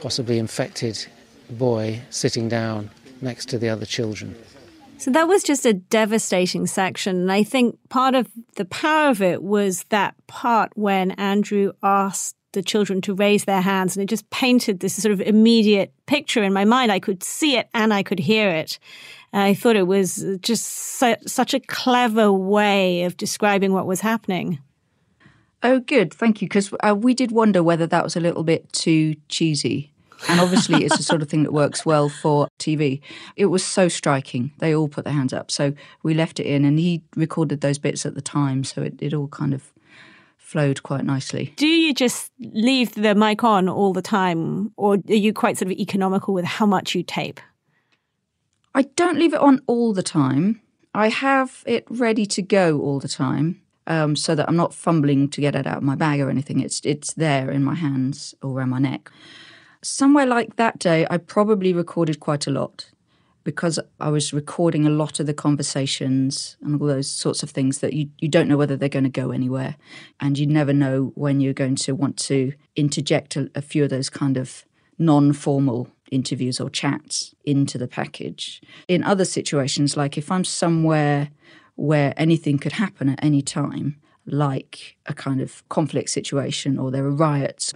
possibly 0.00 0.38
infected 0.38 1.06
boy 1.50 2.00
sitting 2.10 2.48
down 2.48 2.90
next 3.20 3.48
to 3.50 3.58
the 3.58 3.68
other 3.68 3.86
children. 3.86 4.34
So 4.96 5.10
that 5.10 5.28
was 5.28 5.42
just 5.42 5.66
a 5.66 5.74
devastating 5.74 6.66
section. 6.66 7.16
And 7.16 7.32
I 7.32 7.42
think 7.42 7.78
part 7.90 8.14
of 8.14 8.30
the 8.56 8.64
power 8.64 9.10
of 9.10 9.20
it 9.20 9.42
was 9.42 9.84
that 9.90 10.14
part 10.26 10.72
when 10.76 11.10
Andrew 11.12 11.72
asked 11.82 12.36
the 12.54 12.62
children 12.62 13.00
to 13.02 13.14
raise 13.14 13.44
their 13.44 13.60
hands 13.60 13.96
and 13.96 14.02
it 14.02 14.06
just 14.06 14.28
painted 14.30 14.80
this 14.80 15.00
sort 15.00 15.12
of 15.12 15.20
immediate 15.20 15.92
picture 16.06 16.42
in 16.42 16.52
my 16.52 16.64
mind. 16.64 16.90
I 16.90 17.00
could 17.00 17.22
see 17.22 17.56
it 17.56 17.68
and 17.74 17.92
I 17.92 18.02
could 18.02 18.18
hear 18.18 18.50
it. 18.50 18.78
I 19.32 19.54
thought 19.54 19.76
it 19.76 19.86
was 19.86 20.24
just 20.40 20.64
su- 20.64 21.16
such 21.26 21.54
a 21.54 21.60
clever 21.60 22.32
way 22.32 23.02
of 23.02 23.16
describing 23.16 23.72
what 23.72 23.86
was 23.86 24.00
happening. 24.00 24.60
Oh, 25.62 25.80
good. 25.80 26.14
Thank 26.14 26.40
you. 26.40 26.48
Because 26.48 26.72
uh, 26.86 26.94
we 26.94 27.14
did 27.14 27.32
wonder 27.32 27.62
whether 27.62 27.86
that 27.86 28.04
was 28.04 28.16
a 28.16 28.20
little 28.20 28.44
bit 28.44 28.72
too 28.72 29.16
cheesy. 29.28 29.92
And 30.28 30.40
obviously, 30.40 30.84
it's 30.84 30.96
the 30.96 31.02
sort 31.02 31.22
of 31.22 31.28
thing 31.28 31.42
that 31.42 31.52
works 31.52 31.84
well 31.84 32.08
for 32.08 32.48
TV. 32.58 33.00
It 33.36 33.46
was 33.46 33.64
so 33.64 33.88
striking. 33.88 34.52
They 34.58 34.74
all 34.74 34.88
put 34.88 35.04
their 35.04 35.12
hands 35.12 35.32
up. 35.32 35.50
So 35.50 35.74
we 36.02 36.14
left 36.14 36.38
it 36.38 36.46
in, 36.46 36.64
and 36.64 36.78
he 36.78 37.02
recorded 37.16 37.60
those 37.60 37.78
bits 37.78 38.06
at 38.06 38.14
the 38.14 38.22
time. 38.22 38.64
So 38.64 38.82
it, 38.82 38.94
it 39.00 39.12
all 39.12 39.28
kind 39.28 39.52
of 39.52 39.72
flowed 40.44 40.82
quite 40.82 41.04
nicely. 41.04 41.54
Do 41.56 41.66
you 41.66 41.94
just 41.94 42.30
leave 42.38 42.94
the 42.94 43.14
mic 43.14 43.42
on 43.42 43.68
all 43.68 43.92
the 43.92 44.02
time, 44.02 44.72
or 44.76 44.94
are 44.94 45.14
you 45.14 45.32
quite 45.32 45.56
sort 45.58 45.72
of 45.72 45.78
economical 45.78 46.34
with 46.34 46.44
how 46.44 46.66
much 46.66 46.94
you 46.94 47.02
tape? 47.02 47.40
I 48.74 48.82
don't 48.82 49.18
leave 49.18 49.32
it 49.32 49.40
on 49.40 49.62
all 49.66 49.94
the 49.94 50.02
time. 50.02 50.60
I 50.94 51.08
have 51.08 51.64
it 51.66 51.84
ready 51.88 52.26
to 52.26 52.42
go 52.42 52.80
all 52.80 53.00
the 53.00 53.08
time. 53.08 53.60
Um, 53.86 54.16
so 54.16 54.34
that 54.34 54.48
I'm 54.48 54.56
not 54.56 54.72
fumbling 54.72 55.28
to 55.28 55.42
get 55.42 55.54
it 55.54 55.66
out 55.66 55.76
of 55.76 55.82
my 55.82 55.94
bag 55.94 56.18
or 56.20 56.30
anything. 56.30 56.60
It's 56.60 56.80
it's 56.84 57.12
there 57.12 57.50
in 57.50 57.62
my 57.62 57.74
hands 57.74 58.34
or 58.42 58.52
around 58.52 58.70
my 58.70 58.78
neck. 58.78 59.10
Somewhere 59.82 60.24
like 60.24 60.56
that 60.56 60.78
day, 60.78 61.06
I 61.10 61.18
probably 61.18 61.74
recorded 61.74 62.18
quite 62.18 62.46
a 62.46 62.50
lot 62.50 62.86
because 63.44 63.78
I 64.00 64.08
was 64.08 64.32
recording 64.32 64.86
a 64.86 64.90
lot 64.90 65.20
of 65.20 65.26
the 65.26 65.34
conversations 65.34 66.56
and 66.62 66.80
all 66.80 66.88
those 66.88 67.10
sorts 67.10 67.42
of 67.42 67.50
things 67.50 67.78
that 67.78 67.92
you, 67.92 68.08
you 68.18 68.28
don't 68.28 68.48
know 68.48 68.56
whether 68.56 68.76
they're 68.76 68.88
going 68.88 69.04
to 69.04 69.10
go 69.10 69.30
anywhere. 69.30 69.76
And 70.18 70.38
you 70.38 70.46
never 70.46 70.72
know 70.72 71.12
when 71.14 71.40
you're 71.40 71.52
going 71.52 71.76
to 71.76 71.94
want 71.94 72.16
to 72.18 72.54
interject 72.74 73.36
a, 73.36 73.50
a 73.54 73.62
few 73.62 73.84
of 73.84 73.90
those 73.90 74.08
kind 74.08 74.38
of 74.38 74.64
non 74.98 75.34
formal 75.34 75.88
interviews 76.10 76.58
or 76.58 76.70
chats 76.70 77.34
into 77.44 77.76
the 77.76 77.88
package. 77.88 78.62
In 78.88 79.04
other 79.04 79.24
situations, 79.24 79.96
like 79.96 80.16
if 80.16 80.32
I'm 80.32 80.44
somewhere 80.44 81.30
where 81.76 82.14
anything 82.16 82.58
could 82.58 82.72
happen 82.72 83.08
at 83.10 83.22
any 83.22 83.42
time, 83.42 84.00
like 84.26 84.96
a 85.06 85.12
kind 85.12 85.40
of 85.40 85.68
conflict 85.68 86.08
situation 86.08 86.78
or 86.78 86.90
there 86.90 87.04
are 87.04 87.10
riots, 87.10 87.74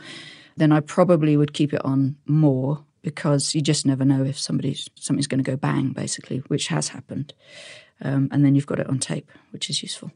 then 0.57 0.73
I 0.73 0.81
probably 0.81 1.37
would 1.37 1.53
keep 1.53 1.75
it 1.75 1.85
on 1.85 2.17
more 2.27 2.85
because 3.03 3.55
you 3.55 3.61
just 3.61 3.87
never 3.87 4.05
know 4.05 4.25
if 4.25 4.39
somebody's 4.39 4.89
something's 4.95 5.27
going 5.27 5.43
to 5.43 5.51
go 5.51 5.57
bang, 5.57 5.91
basically, 5.91 6.39
which 6.49 6.69
has 6.69 6.89
happened. 6.89 7.35
Um, 8.01 8.29
and 8.31 8.45
then 8.45 8.55
you've 8.55 8.67
got 8.67 8.79
it 8.79 8.89
on 8.89 8.99
tape, 8.99 9.31
which 9.51 9.71
is 9.71 9.83
useful. 9.83 10.13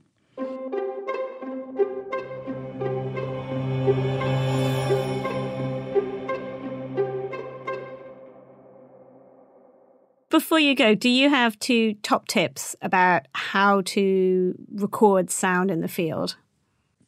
Before 10.33 10.59
you 10.59 10.75
go, 10.75 10.95
do 10.95 11.11
you 11.11 11.29
have 11.29 11.59
two 11.59 11.92
top 12.03 12.27
tips 12.27 12.75
about 12.81 13.27
how 13.35 13.83
to 13.83 14.55
record 14.73 15.31
sound 15.31 15.71
in 15.71 15.83
the 15.83 15.88
field? 15.88 16.37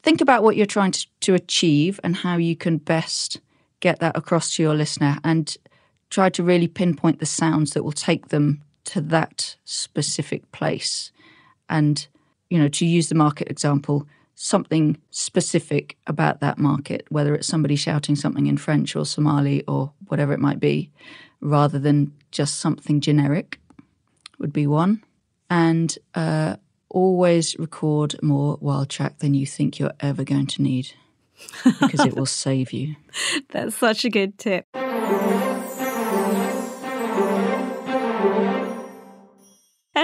Think 0.03 0.21
about 0.21 0.43
what 0.43 0.57
you're 0.57 0.67
trying 0.67 0.93
to, 0.93 1.07
to 1.21 1.35
achieve 1.35 1.99
and 2.05 2.17
how 2.17 2.37
you 2.37 2.55
can 2.55 2.77
best 2.77 3.41
get 3.81 4.01
that 4.01 4.15
across 4.15 4.55
to 4.57 4.63
your 4.63 4.75
listener 4.75 5.19
and 5.25 5.57
try 6.15 6.31
to 6.31 6.45
really 6.45 6.69
pinpoint 6.69 7.19
the 7.19 7.27
sounds 7.27 7.73
that 7.73 7.83
will 7.83 7.91
take 7.91 8.29
them 8.29 8.63
to 8.85 9.01
that 9.01 9.57
specific 9.65 10.51
place. 10.53 11.11
And, 11.69 12.07
you 12.49 12.57
know, 12.57 12.69
to 12.69 12.87
use 12.87 13.09
the 13.09 13.17
market 13.17 13.51
example, 13.51 14.07
something 14.37 14.97
specific 15.11 15.97
about 16.07 16.39
that 16.39 16.57
market, 16.57 17.05
whether 17.09 17.35
it's 17.35 17.49
somebody 17.49 17.75
shouting 17.75 18.15
something 18.15 18.47
in 18.47 18.57
French 18.57 18.95
or 18.95 19.05
Somali 19.05 19.65
or 19.67 19.93
whatever 20.07 20.33
it 20.33 20.39
might 20.39 20.61
be, 20.61 20.89
rather 21.41 21.81
than 21.81 22.13
just 22.31 22.61
something 22.61 23.01
generic, 23.01 23.59
would 24.39 24.53
be 24.53 24.69
one. 24.69 25.03
And 25.51 25.99
uh, 26.15 26.57
always 26.91 27.59
record 27.59 28.15
more 28.23 28.57
wild 28.61 28.89
track 28.89 29.19
than 29.19 29.35
you 29.35 29.47
think 29.47 29.81
you're 29.81 29.99
ever 29.99 30.23
going 30.23 30.47
to 30.47 30.63
need 30.63 30.93
because 31.81 32.07
it 32.07 32.15
will 32.15 32.25
save 32.45 32.73
you. 32.73 32.95
That's 33.51 33.75
such 33.75 34.05
a 34.05 34.11
good 34.11 34.39
tip. 34.39 34.69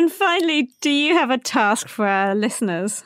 And 0.01 0.11
finally, 0.11 0.71
do 0.81 0.89
you 0.89 1.13
have 1.13 1.29
a 1.29 1.37
task 1.37 1.87
for 1.87 2.07
our 2.07 2.35
listeners? 2.35 3.05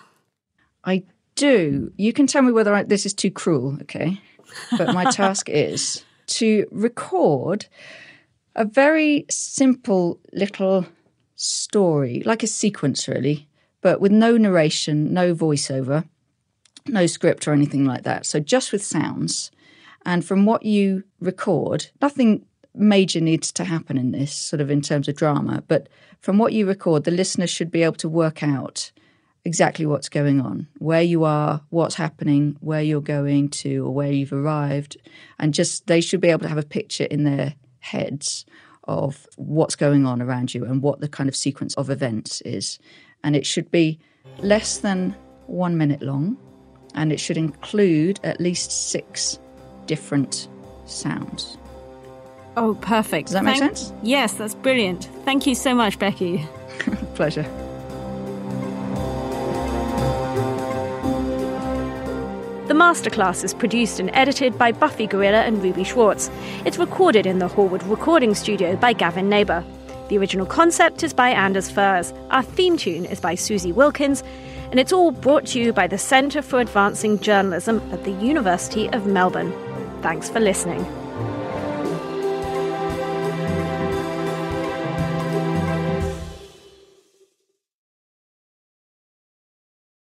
I 0.85 1.03
do. 1.35 1.93
You 1.97 2.13
can 2.13 2.29
tell 2.29 2.43
me 2.43 2.53
whether 2.53 2.73
I, 2.73 2.85
this 2.85 3.05
is 3.05 3.13
too 3.13 3.33
cruel, 3.33 3.79
okay? 3.83 4.21
But 4.79 4.95
my 4.95 5.03
task 5.11 5.49
is 5.49 6.05
to 6.39 6.69
record 6.71 7.67
a 8.55 8.65
very 8.65 9.27
simple 9.29 10.21
little 10.33 10.87
story, 11.35 12.23
like 12.25 12.45
a 12.45 12.47
sequence, 12.47 13.09
really, 13.09 13.49
but 13.81 14.01
with 14.01 14.13
no 14.13 14.37
narration, 14.37 15.13
no 15.13 15.35
voiceover, 15.35 16.09
no 16.87 17.09
script 17.09 17.49
or 17.49 17.53
anything 17.53 17.85
like 17.85 18.05
that. 18.05 18.25
So 18.25 18.39
just 18.39 18.71
with 18.71 18.85
sounds. 18.85 19.51
And 20.07 20.25
from 20.25 20.47
what 20.47 20.65
you 20.65 21.03
record, 21.19 21.89
nothing 22.01 22.47
major 22.75 23.21
needs 23.21 23.53
to 23.53 23.65
happen 23.65 23.97
in 23.97 24.13
this, 24.13 24.33
sort 24.33 24.61
of 24.61 24.71
in 24.71 24.81
terms 24.81 25.09
of 25.09 25.17
drama, 25.17 25.63
but 25.69 25.89
from 26.21 26.39
what 26.39 26.53
you 26.53 26.67
record, 26.67 27.05
the 27.05 27.11
listener 27.11 27.47
should 27.47 27.71
be 27.71 27.83
able 27.83 27.97
to 27.97 28.09
work 28.09 28.43
out 28.43 28.91
exactly 29.45 29.85
what's 29.85 30.09
going 30.09 30.41
on, 30.41 30.67
where 30.79 31.03
you 31.03 31.25
are, 31.25 31.61
what's 31.71 31.97
happening, 31.97 32.57
where 32.61 32.83
you're 32.83 33.01
going 33.01 33.49
to, 33.51 33.87
or 33.87 33.91
where 33.93 34.11
you've 34.11 34.33
arrived. 34.33 34.97
And 35.39 35.53
just 35.53 35.87
they 35.87 36.01
should 36.01 36.21
be 36.21 36.29
able 36.29 36.41
to 36.41 36.49
have 36.49 36.59
a 36.59 36.63
picture 36.63 37.05
in 37.05 37.25
their 37.25 37.55
heads 37.81 38.47
of 38.85 39.27
what's 39.37 39.77
going 39.77 40.07
on 40.07 40.23
around 40.23 40.55
you 40.55 40.65
and 40.65 40.83
what 40.83 41.01
the 41.01 41.09
kind 41.09 41.29
of 41.29 41.37
sequence 41.37 41.75
of 41.75 41.91
events 41.91 42.41
is. 42.43 42.79
And 43.23 43.37
it 43.37 43.47
should 43.47 43.71
be 43.71 43.99
less 44.39 44.79
than 44.79 45.15
one 45.47 45.77
minute 45.77 46.03
long, 46.03 46.39
and 46.95 47.13
it 47.13 47.21
should 47.21 47.37
include 47.37 48.21
at 48.25 48.41
least 48.41 48.91
six 48.91 49.39
different 49.87 50.49
sounds. 50.87 51.59
Oh, 52.57 52.75
perfect. 52.81 53.29
Does 53.29 53.35
that 53.35 53.45
make 53.45 53.57
sense? 53.59 53.93
Yes, 54.03 54.35
that's 54.35 54.55
brilliant. 54.55 55.11
Thank 55.25 55.47
you 55.47 55.55
so 55.55 55.75
much, 55.75 55.99
Becky. 55.99 56.47
Pleasure. 57.15 57.47
The 62.67 62.75
Masterclass 62.75 63.45
is 63.45 63.53
produced 63.53 64.01
and 64.01 64.11
edited 64.15 64.57
by 64.57 64.73
Buffy 64.73 65.07
Gorrilla 65.07 65.43
and 65.43 65.63
Ruby 65.63 65.85
Schwartz. 65.85 66.31
It's 66.65 66.79
recorded 66.79 67.27
in 67.27 67.39
the 67.39 67.49
Horwood 67.49 67.89
Recording 67.91 68.35
Studio 68.35 68.75
by 68.77 68.95
Gavin 68.95 69.29
Neighbour. 69.29 69.63
The 70.09 70.19
original 70.19 70.47
concept 70.47 71.03
is 71.03 71.13
by 71.13 71.31
Anders 71.31 71.71
Furs. 71.71 72.13
Our 72.31 72.43
theme 72.43 72.77
tune 72.77 73.05
is 73.05 73.21
by 73.21 73.35
Susie 73.35 73.73
Wilkins. 73.73 74.23
And 74.71 74.81
it's 74.81 74.93
all 74.93 75.13
brought 75.13 75.47
to 75.49 75.61
you 75.61 75.73
by 75.73 75.87
the 75.87 75.99
Centre 75.99 76.43
for 76.43 76.59
Advancing 76.59 77.21
Journalism 77.21 77.81
at 77.93 78.05
the 78.05 78.13
University 78.13 78.89
of 78.89 79.07
Melbourne. 79.07 79.53
Thanks 80.03 80.29
for 80.29 80.41
listening. 80.41 80.85